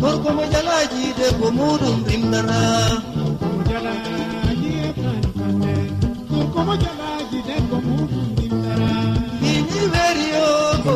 gorko 0.00 0.28
mo 0.36 0.44
jalaji 0.52 1.04
debbo 1.18 1.46
muɗum 1.58 1.96
rimdana 2.08 2.56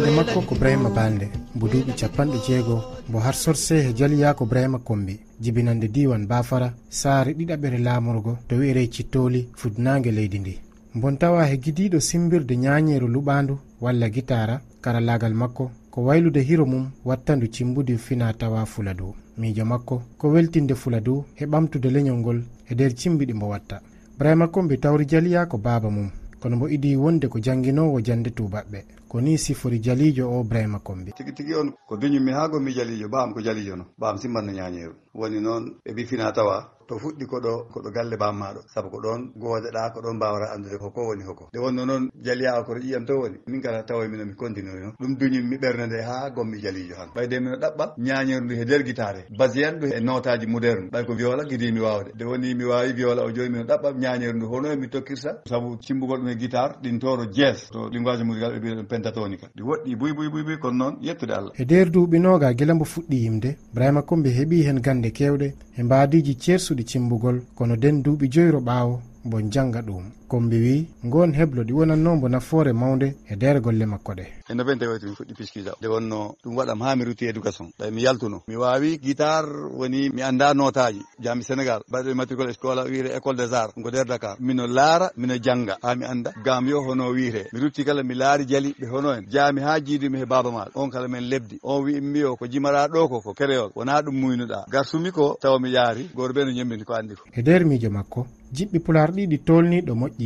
inde 0.09 0.11
makko 0.17 0.41
ko 0.49 0.55
brahima 0.55 0.91
balde 0.91 1.27
mbo 1.55 1.67
duuɓi 1.69 1.93
capanɗe 2.01 2.39
jeego 2.47 2.77
mbo 3.09 3.19
har 3.19 3.27
harsorse 3.27 3.75
he 3.85 3.93
jaliyako 3.93 4.47
brahima 4.47 4.79
kombi 4.79 5.21
jibinande 5.41 5.89
diwan 5.89 6.27
bafara 6.27 6.73
saare 6.89 7.33
ɗiɗaɓere 7.33 7.79
laamorgo 7.79 8.39
to 8.49 8.57
wi'ere 8.57 8.87
cittoli 8.95 9.49
fudnage 9.57 10.11
leydi 10.11 10.39
ndi. 10.39 10.55
Mbon 10.95 11.17
tawa 11.19 11.47
he 11.47 11.57
gidiɗo 11.57 12.01
simbirde 12.01 12.55
ñañeru 12.57 13.07
luɓandu 13.09 13.59
walla 13.81 14.09
gitara 14.11 14.61
karallagal 14.81 15.35
makko 15.35 15.71
ko 15.91 16.03
waylude 16.05 16.41
hiro 16.43 16.67
mum 16.67 16.91
wattandu 17.05 17.47
cimbudi 17.47 17.99
fina 17.99 18.33
tawa 18.33 18.67
fula 18.67 18.95
dow. 18.95 19.15
Miijo 19.39 19.65
makko 19.65 20.03
ko 20.19 20.29
weltinde 20.31 20.75
fula 20.75 21.01
dow 21.01 21.25
e 21.37 21.45
ɓamtude 21.47 21.91
leñol 21.91 22.19
ngol 22.19 22.43
e 22.71 22.75
nder 22.75 22.93
cimbiɗi 22.95 23.35
mbo 23.35 23.49
watta. 23.49 23.81
ibrahima 24.19 24.49
kombi 24.49 24.79
tawri 24.79 25.05
jaliya 25.07 25.47
ko 25.47 25.59
baaba 25.59 25.91
mum. 25.91 26.11
Kono 26.41 26.57
mbo 26.57 26.69
idi 26.69 26.97
wonde 26.97 27.29
ko 27.29 27.39
jannginowo 27.39 28.01
jande 28.01 28.31
tubaɓɓe 28.31 28.85
ko 29.09 29.21
ni 29.21 29.39
sifori 29.39 29.79
jalijo 29.79 30.27
o 30.31 30.43
brahima 30.43 30.79
kombi. 30.81 31.13
Tigi 31.13 31.33
tigi 31.33 31.55
on 31.55 31.71
ko 31.87 31.97
biñum 31.97 32.27
ha 32.35 32.49
gommi 32.49 32.75
jalijo 32.75 33.07
ɓaam 33.09 33.33
ko 33.35 33.41
jalijo 33.41 33.77
no. 33.77 33.85
Ɓaam 34.01 34.19
simmanno 34.19 34.53
ñañeru 34.53 34.95
woni 35.15 35.41
noon 35.41 35.65
e 35.85 35.93
ɓi 35.95 36.07
fina 36.07 36.33
tawa 36.33 36.67
to 36.89 36.99
fuɗɗi 36.99 37.25
koɗo 37.27 37.53
koɗo 37.73 37.91
galle 37.91 38.17
bammaɗo 38.17 38.61
saabu 38.73 38.91
ko 38.91 38.99
ɗon 39.05 39.21
gowodeɗa 39.37 39.93
ko 39.95 40.01
ɗon 40.01 40.17
mbawata 40.17 40.53
andude 40.55 40.79
koko 40.79 41.01
woni 41.09 41.25
hoko 41.25 41.49
nde 41.53 41.59
wonno 41.61 41.85
noon 41.87 42.11
jaliyawa 42.23 42.65
koto 42.65 42.81
ƴiyam 42.81 43.05
to 43.07 43.15
woni. 43.21 43.39
Min 43.47 43.61
kala 43.61 43.83
tawa 43.83 44.05
e 44.05 44.09
mino 44.09 44.25
mi 44.25 44.35
continue 44.35 44.81
no. 44.81 44.93
Ɗum 45.01 45.17
duñimmi 45.19 45.57
ɓernde 45.59 45.87
nde 45.87 46.03
ha 46.03 46.31
gommi 46.31 46.59
jalijo 46.61 46.95
han. 46.97 47.09
Ɓayde 47.15 47.41
mino 47.41 47.57
ɗaɓɓa 47.57 47.95
ñañeru 47.99 48.45
ndu 48.45 48.55
he 48.55 48.65
nder 48.65 48.83
guitare 48.85 49.27
basiyan 49.39 49.77
ndu 49.77 49.87
e 49.87 50.01
notaji 50.01 50.47
moderne 50.47 50.91
ɓay 50.91 51.05
ko 51.07 51.15
viola 51.15 51.45
guidimi 51.45 51.81
wawde. 51.81 52.11
Nde 52.15 52.25
woni 52.25 52.55
mi 52.55 52.65
wawi 52.65 52.93
viola 52.93 53.23
o 53.25 53.31
joni 53.33 53.51
mino 53.51 53.65
ɗaɓɓa 53.65 53.93
ñañeru 53.99 54.37
ndu 54.37 54.47
hono 54.49 54.73
e 54.73 54.77
mi 54.77 54.89
tokkirta. 54.89 55.43
Saabu 55.49 55.79
cimbugol 55.81 56.21
ɗum 56.21 56.29
e 56.29 56.35
guitare 56.37 56.75
ɗin 56.83 56.99
toro 56.99 57.25
jees 57.33 57.69
to 57.71 57.89
linguage 57.89 58.23
musical 58.25 58.53
ɓe 58.53 58.59
mbiyaɗum 58.59 58.87
pentatonica. 58.87 59.47
Ɗi 59.57 59.63
woɗɗi 59.63 59.97
buy 59.97 60.13
buy 60.13 60.29
buy 60.29 60.43
buy 60.43 60.59
kono 60.59 60.77
noon 60.79 60.97
yettude 61.03 61.33
allah. 61.35 61.53
E 61.59 61.65
nder 61.65 61.91
duuɓi 61.91 62.19
noga 62.21 62.53
guila 62.55 62.75
mbo 62.75 62.85
fuɗɗi 62.85 63.17
yimde 63.25 63.57
brahima 63.75 64.03
kombi 64.03 64.31
heeɓi 64.31 64.63
hen 64.67 64.81
gande 64.81 65.11
kewɗe 65.11 65.55
e 65.79 65.83
mbadiji 65.83 66.35
cersuɗi 66.37 66.78
cimbugol 66.85 67.41
kono 67.55 67.75
nden 67.77 68.03
duuɓi 68.03 68.29
joyro 68.31 68.61
ɓaawo 68.61 69.01
mbo 69.25 69.41
janga 69.53 69.81
ɗum. 69.83 70.05
kombi 70.29 70.57
wi 70.61 70.87
ngon 71.07 71.33
heblo 71.35 71.63
ɗi 71.65 71.73
wonanno 71.73 72.17
mbo 72.17 72.29
nafoore 72.29 72.73
mawde 72.73 73.17
e 73.31 73.35
nder 73.37 73.61
golle 73.61 73.87
makko 73.87 74.13
ɗe. 74.13 74.27
E 74.51 74.55
nobe 74.55 74.75
nde 74.75 74.87
wayto 74.87 75.07
mi 75.07 75.15
fuɗɗi 75.15 75.35
piscuja 75.35 75.73
nde 75.79 75.89
wonno 75.89 76.35
ɗum 76.45 76.57
waɗam 76.57 76.81
ha 76.83 76.97
mi 76.97 77.05
ruti 77.05 77.25
éducation 77.27 77.67
e 77.69 77.73
ɗay 77.83 77.91
mi 77.91 78.03
yaltuno. 78.03 78.43
Mi 78.49 78.57
wawi 78.57 78.99
guitare 78.99 79.49
woni 79.79 80.11
mi 80.11 80.23
anda 80.23 80.53
notaji 80.55 81.01
jami 81.19 81.43
sénégal 81.43 81.81
mbaɗo 81.89 82.11
e 82.11 82.15
matricole 82.15 82.53
scola 82.53 82.83
wiire 82.85 83.17
école 83.17 83.37
des 83.37 83.53
arts 83.55 83.73
ko 83.75 83.89
nder 83.89 84.05
dakar. 84.07 84.37
Mino 84.41 84.67
laara 84.67 85.11
mino 85.17 85.35
jangga 85.39 85.79
ha 85.83 85.95
mi 85.95 86.05
anda 86.05 86.33
gam 86.45 86.69
yo 86.69 86.83
hono 86.83 87.09
wiire. 87.11 87.49
Mi 87.53 87.61
rutti 87.61 87.85
kala 87.85 88.03
mi 88.03 88.15
laari 88.15 88.45
jali 88.47 88.75
ɓe 88.79 88.87
hono 88.91 89.13
en. 89.15 89.25
Jami 89.31 89.61
ha 89.63 89.81
jiidumi 89.81 90.19
he 90.19 90.27
baba 90.27 90.51
maɗa 90.51 90.71
on 90.75 90.91
kala 90.91 91.09
men 91.09 91.25
lebdi. 91.25 91.59
On 91.63 91.83
wi 91.83 91.97
immi 91.99 92.23
o 92.25 92.37
ko 92.37 92.47
jimara 92.47 92.87
ɗo 92.89 93.09
ko 93.09 93.21
ko 93.21 93.33
créole 93.35 93.73
wona 93.75 94.03
ɗum 94.03 94.15
muynuɗa 94.21 94.67
garsumi 94.71 95.11
ko 95.11 95.39
tawa 95.41 95.59
mi 95.59 95.71
yaari. 95.73 96.11
Goto 96.15 96.33
ɓe 96.35 96.45
no 96.45 96.53
ñembini 96.53 96.85
ko 96.85 96.93
andi 96.95 97.15
ko. 97.15 97.23
E 97.33 97.41
nder 97.41 97.65
miijo 97.65 97.91
makko 97.91 98.27
jiɓɓi 98.57 98.79
pular 98.85 99.11
ɗiɗi 99.13 99.39
tolniɗo 99.47 99.93
moƴƴi 100.01 100.18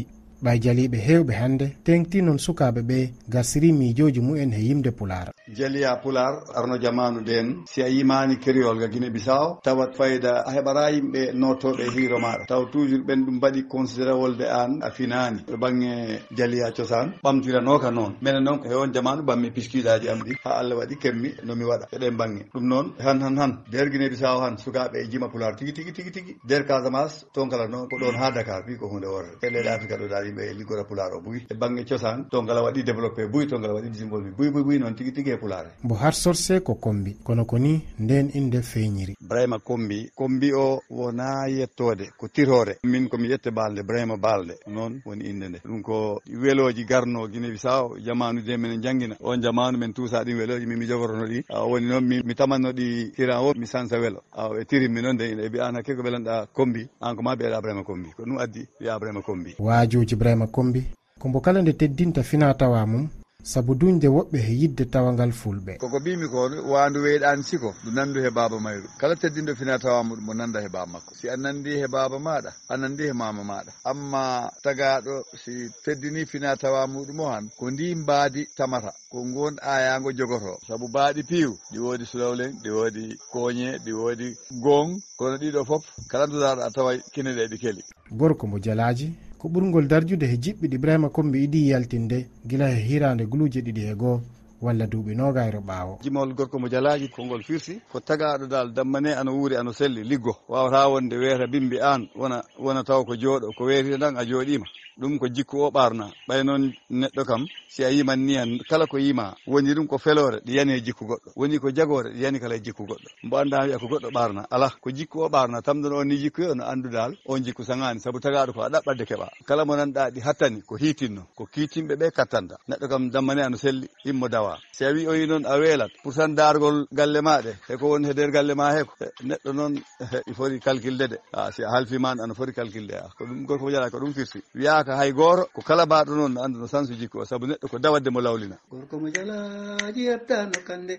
ɓay 0.45 0.59
jaliɓe 0.65 0.99
hewɓe 1.09 1.33
hannde 1.41 1.67
tengti 1.85 2.23
noon 2.23 2.39
sukaɓe 2.39 2.81
ɓe 2.83 2.99
garsiri 3.33 3.73
miijoji 3.73 4.21
mumen 4.21 4.53
e 4.53 4.61
yimde 4.69 4.91
pulara 4.91 5.33
jaliya 5.49 5.97
pular 6.03 6.35
arno 6.55 6.79
jamanu 6.79 7.21
nden 7.21 7.63
si 7.67 7.83
a 7.83 7.89
yimani 7.89 8.37
keriol 8.39 8.79
ga 8.79 8.89
guine 8.89 9.11
bisaw 9.11 9.61
tawat 9.65 9.95
fayida 9.97 10.43
a 10.47 10.51
heɓara 10.53 10.91
yimɓe 10.91 11.33
notoɓe 11.35 11.85
hiiro 11.95 12.19
maɗa. 12.19 12.47
Taw 12.49 12.65
toujours 12.73 13.03
ɓen 13.07 13.25
ɗum 13.27 13.37
mbaɗi 13.37 13.63
considéré 13.69 14.13
wolde 14.13 14.43
an 14.49 14.81
a 14.83 14.91
finani. 14.91 15.45
To 15.47 15.57
banggue 15.57 16.21
jaliya 16.37 16.73
cosan 16.77 17.13
ɓamtiranoka 17.25 17.91
noon. 17.91 18.17
Minen 18.23 18.45
noon 18.45 18.59
ko 18.61 18.69
hewon 18.69 18.93
jamanu 18.95 19.23
ɓammi 19.23 19.51
piskuiɗaji 19.55 20.09
am 20.09 20.21
ɗi. 20.21 20.33
Ha 20.45 20.51
allah 20.61 20.77
waɗi 20.79 20.97
kemmi 21.03 21.31
nomi 21.45 21.65
waɗa. 21.65 21.87
Eɗen 21.93 22.17
banggue 22.17 22.45
ɗum 22.55 22.65
noon 22.69 22.93
han 22.99 23.21
han 23.21 23.37
han. 23.39 23.53
Nder 23.69 23.91
guine 23.91 24.09
bisaw 24.11 24.41
han 24.41 24.57
sukaɓe 24.59 24.97
e 25.05 25.09
jima 25.11 25.29
pular. 25.29 25.55
Tigui 25.57 25.73
tigui 25.73 25.93
tigui 25.93 26.11
tigui 26.13 26.37
nder 26.45 26.65
casamas 26.67 27.25
ton 27.35 27.49
kala 27.49 27.69
noon 27.69 27.89
ko 27.89 27.97
ɗon 27.99 28.15
ha 28.17 28.31
dakar. 28.31 28.65
Wi 28.67 28.77
ko 28.77 28.89
hunde 28.89 29.07
wore 29.07 29.29
e 29.43 29.69
afrique 29.69 29.97
ɗo 30.01 30.09
daɗi 30.09 30.32
yimɓe 30.33 30.51
e 30.51 30.55
liggora 30.55 30.83
e 30.83 30.85
pulaar 30.85 31.13
o 31.15 31.21
buy 31.21 31.39
e 31.51 31.55
banggue 31.55 31.85
cosaan 31.85 32.29
to 32.31 32.43
ngala 32.43 32.63
waɗi 32.63 32.83
développé 32.83 33.27
buy 33.31 33.47
to 33.47 33.59
ngala 33.59 33.75
waɗi 33.75 33.91
disimbolmi 33.91 34.31
buy 34.31 34.51
buy 34.51 34.63
buy 34.63 34.79
noon 34.79 34.95
tigui 34.95 35.13
tigui 35.13 35.33
e 35.33 35.37
pulaare 35.37 35.71
mbo 35.85 35.95
har 35.95 36.13
sorse 36.15 36.61
ko 36.61 36.75
kombi 36.75 37.17
kono 37.25 37.45
ko 37.45 37.59
ni 37.59 37.83
nden 37.99 38.31
inde 38.35 38.63
feeñiri. 38.63 39.17
Brahima 39.21 39.59
kombi 39.59 40.11
kombi 40.15 40.53
o 40.53 40.81
wona 40.91 41.47
yettode 41.49 42.11
ko 42.19 42.29
tirore 42.29 42.79
min 42.85 43.09
komi 43.09 43.29
yette 43.29 43.51
balde 43.51 43.83
brahima 43.83 44.17
balde 44.17 44.55
noon 44.67 45.01
woni 45.05 45.25
inde 45.31 45.49
nde. 45.49 45.59
Ɗum 45.65 45.83
ko 45.83 46.21
weloji 46.43 46.85
garno 46.85 47.29
guine 47.29 47.51
bisaw 47.51 47.97
jamanu 48.05 48.41
de 48.43 48.57
minen 48.57 48.83
jangguina 48.83 49.17
on 49.21 49.41
jamanu 49.41 49.79
min 49.79 49.93
tuusa 49.93 50.25
ɗin 50.25 50.37
weloji 50.39 50.67
min 50.67 50.79
mi 50.79 50.87
jogorno 50.87 51.27
ɗi. 51.27 51.45
Woni 51.71 51.87
noon 51.87 52.05
mi 52.25 52.35
tamanno 52.35 52.71
ɗi 52.73 53.13
tiran 53.15 53.41
o 53.45 53.53
mi 53.57 53.67
sansa 53.67 53.99
welo. 53.99 54.23
Aw 54.33 54.57
e 54.61 54.65
tirinmi 54.65 55.03
noon 55.03 55.15
nde 55.15 55.31
ine 55.33 55.43
e 55.45 55.49
mbi 55.49 55.61
an 55.61 55.75
hakke 55.77 55.95
ko 55.97 56.03
welanɗa 56.03 56.47
kombi? 56.53 56.89
An 57.01 57.17
ko 57.17 57.23
ma 57.23 57.35
mbiyeɗa 57.35 57.61
brahima 57.63 57.85
kombi. 57.85 58.09
Ko 58.17 58.23
ɗum 58.25 58.39
addi 58.39 58.67
wiya 58.81 58.99
brahima 58.99 59.23
kombi. 59.23 59.55
Wajuji 59.59 60.17
ibrahima 60.23 60.47
kombi 60.47 60.83
kombo 61.21 61.41
kala 61.41 61.63
nde 61.63 61.73
teddinta 61.73 62.23
fina 62.23 62.55
tawa 62.55 62.87
mum 62.87 63.09
sabu 63.43 63.75
duñde 63.75 64.07
woɓɓe 64.09 64.39
he 64.47 64.53
yidde 64.61 64.85
tawangal 64.93 65.33
fulɓe. 65.41 65.73
Koko 65.83 65.99
mbimi 66.01 66.27
ko 66.33 66.39
wandu 66.73 66.99
weyɗani 67.05 67.43
siko 67.43 67.75
ndu 67.83 67.91
nandu 67.97 68.19
he 68.23 68.31
baba 68.31 68.57
mayru. 68.65 68.87
Kala 69.01 69.15
teddinɗo 69.17 69.53
fina 69.59 69.79
tawama 69.83 70.15
ɗum 70.17 70.29
o 70.29 70.35
nanda 70.35 70.61
he 70.63 70.69
baba 70.69 70.87
makko. 70.93 71.15
Si 71.19 71.27
a 71.29 71.37
nandi 71.37 71.71
he 71.81 71.87
baba 71.89 72.19
maɗa 72.19 72.51
a 72.69 72.77
nandi 72.77 73.03
he 73.09 73.13
mama 73.13 73.43
maɗa 73.43 73.73
amma 73.91 74.49
tagaɗo 74.65 75.15
si 75.43 75.53
teddini 75.85 76.25
fina 76.27 76.57
tawa 76.57 76.87
muɗum 76.87 77.21
o 77.21 77.27
han 77.33 77.51
ko 77.59 77.71
ndi 77.71 77.95
mbaadi 77.95 78.47
tamata 78.57 78.93
ko 79.11 79.19
ngon 79.27 79.55
ayago 79.61 80.13
jogoto. 80.13 80.59
Saabu 80.69 80.87
baaɗi 80.95 81.23
piiw 81.31 81.51
ɗi 81.73 81.79
woodi 81.85 82.05
sulawlen 82.07 82.53
ɗi 82.63 82.71
woodi 82.71 83.05
koñe 83.33 83.79
ɗi 83.85 83.93
woodi 83.93 84.29
gong 84.63 84.91
kono 85.19 85.37
ɗiɗo 85.43 85.65
foof 85.69 85.85
kala 86.11 86.27
ndudaɗo 86.27 86.63
a 86.63 86.71
tawa 86.71 86.91
kine 87.13 87.31
ɗe 87.37 87.45
ɗi 87.51 87.59
keeli 87.63 87.83
gorko 88.19 88.47
mo 88.47 88.59
jalaji 88.59 89.09
ko 89.43 89.49
ɓurgol 89.49 89.87
darjude 89.91 90.27
he 90.27 90.37
jiɓɓiɗi 90.37 90.75
ibrahima 90.77 91.09
kombi 91.11 91.43
idi 91.45 91.61
yaltinde 91.71 92.19
gila 92.49 92.67
he 92.71 92.81
hirande 92.89 93.25
guluje 93.27 93.61
ɗiɗi 93.67 93.81
he 93.89 93.95
goo 94.01 94.21
walla 94.63 94.87
duuɓi 94.87 95.13
nogayro 95.17 95.61
ɓaawo. 95.69 95.99
Jimol 96.03 96.31
gorko 96.35 96.59
mo 96.61 96.69
jalaji 96.69 97.09
kongol 97.09 97.43
firti 97.43 97.81
ko 97.91 97.99
tagaɗo 98.01 98.47
dal 98.47 98.71
dammane 98.73 99.11
ano 99.19 99.33
wuuri 99.35 99.57
ano 99.57 99.73
selli 99.73 100.05
liggo. 100.05 100.33
Wawata 100.49 100.89
wonde 100.89 101.17
weeta 101.19 101.47
bimbi 101.51 101.79
an 101.81 102.07
wona 102.15 102.45
wona 102.65 102.85
taw 102.85 103.03
ko 103.05 103.15
jooɗo 103.17 103.51
ko 103.59 103.65
weetita 103.65 103.99
tan 103.99 104.17
a 104.17 104.23
jooɗima 104.25 104.65
ɗum 105.01 105.19
ko 105.19 105.27
jikku 105.29 105.57
o 105.63 105.71
ɓarna 105.71 106.11
ɓay 106.29 106.43
noon 106.45 106.73
neɗɗo 106.91 107.25
kam 107.25 107.47
si 107.69 107.85
a 107.85 107.91
yiman 107.91 108.21
niyan 108.27 108.59
kala 108.69 108.87
ko 108.87 108.99
yima 108.99 109.35
woni 109.47 109.75
ɗum 109.75 109.87
ko 109.87 109.99
felore 109.99 110.41
ɗi 110.45 110.53
yani 110.57 110.73
e 110.75 110.81
jikku 110.81 111.05
goɗɗo. 111.07 111.33
Woni 111.37 111.59
ko 111.59 111.71
jagore 111.71 112.11
ɗi 112.13 112.23
yani 112.23 112.41
kala 112.41 112.55
e 112.57 112.61
jikku 112.61 112.85
goɗɗo. 112.87 113.09
Mbo 113.23 113.37
anda 113.39 113.65
wiya 113.65 113.79
ko 113.79 113.87
goɗɗo 113.87 114.11
ɓarna 114.11 114.47
ala 114.51 114.71
ko 114.81 114.91
jikku 114.91 115.21
o 115.25 115.29
ɓarna 115.29 115.63
tamdon 115.63 115.93
on 115.93 116.05
ni 116.09 116.17
jikku 116.19 116.43
ono 116.51 116.65
andudal 116.65 117.17
on 117.27 117.41
jikku 117.43 117.65
sagani 117.65 118.01
saabu 118.01 118.21
tagaɗo 118.21 118.53
ko 118.53 118.63
a 118.63 118.69
ɗaɓɓadde 118.69 119.05
keeɓa 119.09 119.29
kala 119.47 119.65
mo 119.65 119.77
nanɗa 119.77 120.11
ɗi 120.11 120.21
hattani 120.21 120.63
ko 120.63 120.77
hiitinno 120.77 121.23
ko 121.37 121.47
kiitinɓe 121.47 121.95
ɓe 121.97 122.11
kattanta 122.11 122.57
neɗɗo 122.69 122.89
kam 122.89 123.11
dammane 123.11 123.43
ano 123.43 123.57
selli 123.57 123.89
immo 124.05 124.29
dawa 124.29 124.59
si 124.73 124.85
a 124.85 124.93
wi 124.93 125.07
o 125.07 125.13
yi 125.15 125.27
noon 125.27 125.45
a 125.47 125.57
weelat 125.59 125.91
pour 126.03 126.15
tan 126.15 126.35
dargol 126.35 126.87
galle 126.93 127.21
maɗe 127.21 127.57
eko 127.69 127.89
woni 127.89 128.07
he 128.09 128.13
nder 128.13 128.31
galle 128.31 128.55
ma 128.55 128.73
heko 128.75 128.93
eh, 129.01 129.11
neɗɗo 129.23 129.53
noon 129.53 129.75
i 130.31 130.33
foti 130.35 130.59
calculde 130.61 131.09
de. 131.09 131.19
A 131.33 131.53
si 131.53 131.63
a 131.63 131.71
halfiman 131.71 132.21
ano 132.21 132.35
foti 132.35 132.53
calculde 132.53 132.95
a 132.95 133.09
ko 133.17 133.25
ɗum 133.25 133.47
gorko 133.47 133.65
mo 133.65 133.71
jaɗa 133.71 133.91
ko 133.91 133.99
ɗum 133.99 134.13
firti. 134.15 134.43
Wiya 134.55 134.82
haka 134.83 134.99
hay 134.99 135.13
gooro 135.15 135.47
ko 135.55 135.63
kala 135.63 135.87
mbaɗo 135.87 136.13
noon 136.19 136.33
no 136.35 136.43
anduno 136.43 136.67
sansu 136.67 136.95
jikku 136.99 137.23
o 137.23 137.25
saabu 137.25 137.47
neɗɗo 137.47 137.67
ko 137.71 137.79
dawadde 137.79 138.11
mo 138.11 138.21
lawlina. 138.21 138.57
Gorko 138.71 138.99
mo 138.99 139.09
jalaji 139.15 140.03
yettano 140.11 140.59
kande 140.67 140.95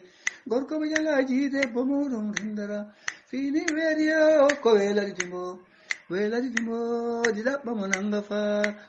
gorko 0.47 0.79
mo 0.79 0.85
jalaji 0.87 1.51
debbo 1.51 1.83
muɗum 1.83 2.31
rindara 2.31 2.79
fini 3.27 3.61
weeriyo 3.75 4.47
ko 4.63 4.69
weeri 4.79 4.99
o 5.27 5.27
ko 5.31 5.59
weelani 6.09 6.49
timo 6.55 6.71
ɗaɓɓa 7.27 7.71
mo 7.75 7.85
nanga 7.87 8.21
fa 8.21 8.39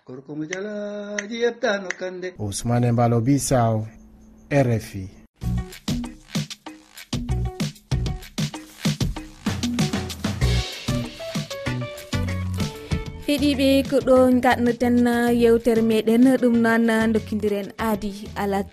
gorko 0.06 0.30
mo 0.38 0.44
jalaji 0.46 1.36
yettano 1.42 1.88
kande 1.98 2.28
ousmane 2.38 2.92
mbalo 2.94 3.20
bisaw 3.20 3.82
rfi 4.50 5.24
heeɗiɓe 13.44 13.88
ko 13.90 13.96
ɗo 14.06 14.16
gaɗnoten 14.44 15.06
uh, 15.06 15.28
yewtere 15.42 15.82
meɗen 15.82 16.26
uh, 16.26 16.36
ɗum 16.42 16.54
noon 16.64 16.88
uh, 16.88 17.06
dokkidiren 17.14 17.68
aadi 17.78 18.10
alat 18.42 18.72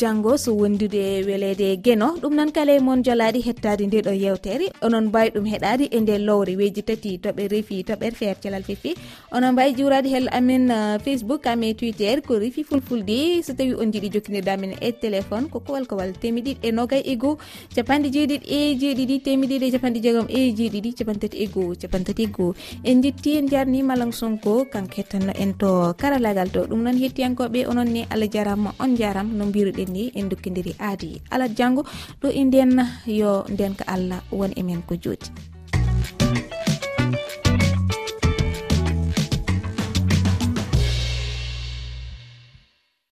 janggo 0.00 0.36
so 0.38 0.54
wondude 0.54 1.26
welede 1.26 1.82
gueno 1.84 2.08
ɗum 2.22 2.34
noon 2.38 2.52
kala 2.56 2.72
e 2.78 2.80
moon 2.86 3.02
jolaɗi 3.02 3.40
hettade 3.46 3.82
nde 3.86 3.98
ɗo 4.06 4.12
yewtere. 4.24 4.66
Onon 4.86 5.08
mbawi 5.08 5.30
ɗum 5.34 5.46
heɗade 5.52 5.84
e 5.90 6.00
nde 6.00 6.14
lowre 6.26 6.54
weji 6.60 6.82
tati 6.88 7.18
toɓe 7.24 7.48
refi 7.52 7.82
toɓere 7.88 8.14
feer 8.20 8.36
calal 8.42 8.62
fefi 8.68 8.94
onon 9.32 9.52
mbawi 9.52 9.74
jiwrade 9.78 10.08
hel 10.14 10.28
amin 10.38 10.70
facebook 11.04 11.46
ame 11.46 11.74
twitter 11.74 12.22
ko 12.22 12.38
refi 12.38 12.62
fulfulde. 12.68 13.42
So 13.42 13.54
tawi 13.58 13.74
on 13.74 13.90
jiiɗi 13.92 14.12
jokkidirda 14.14 14.56
men 14.56 14.72
e 14.80 14.92
téléphone 15.02 15.50
ko 15.50 15.58
kowal 15.66 15.86
kowal 15.90 16.12
temedɗiɗi 16.22 16.62
e 16.62 16.70
nogay 16.70 17.02
e 17.04 17.16
goho 17.16 17.38
capanɗe 17.74 18.08
jeeɗiɗi 18.14 18.46
e 18.58 18.60
jeeɗiɗi 18.80 19.16
temedɗiɗi 19.26 19.66
e 19.66 19.72
capanɗe 19.74 20.00
jeegom 20.04 20.26
e 20.38 20.40
jeeɗiɗi 20.58 20.94
capantati 20.98 21.36
e 21.44 21.46
goho 21.54 21.74
capantati 21.82 22.22
e 22.22 22.32
goho 22.36 22.54
en 22.84 23.02
jetti 23.02 23.36
en 23.38 23.48
jarnima 23.52 23.94
usman 24.12 24.38
sonko 24.38 24.68
kanko 24.70 24.94
hettanno 24.96 25.32
en 25.34 25.54
to 25.54 25.94
karalagal 25.96 26.48
to. 26.52 26.60
Ɗum 26.68 26.82
noon 26.84 26.98
hettiyankoɓe 27.02 27.66
onon 27.70 27.88
ni 27.92 28.06
allah 28.12 28.28
jarama 28.34 28.70
on 28.78 28.96
jaram 28.96 29.28
no 29.36 29.44
mbiruɗen 29.46 29.90
ni 29.92 30.12
en 30.14 30.28
dokkidiri 30.28 30.72
aadi 30.78 31.20
alat 31.30 31.52
janggo 31.58 31.82
ɗo 32.20 32.28
e 32.30 32.44
nden 32.44 32.72
yo 33.06 33.44
ndenka 33.52 33.84
allah 33.86 34.20
won 34.30 34.52
e 34.56 34.62
men 34.62 34.82
ko 34.82 34.94
jooti 35.02 35.51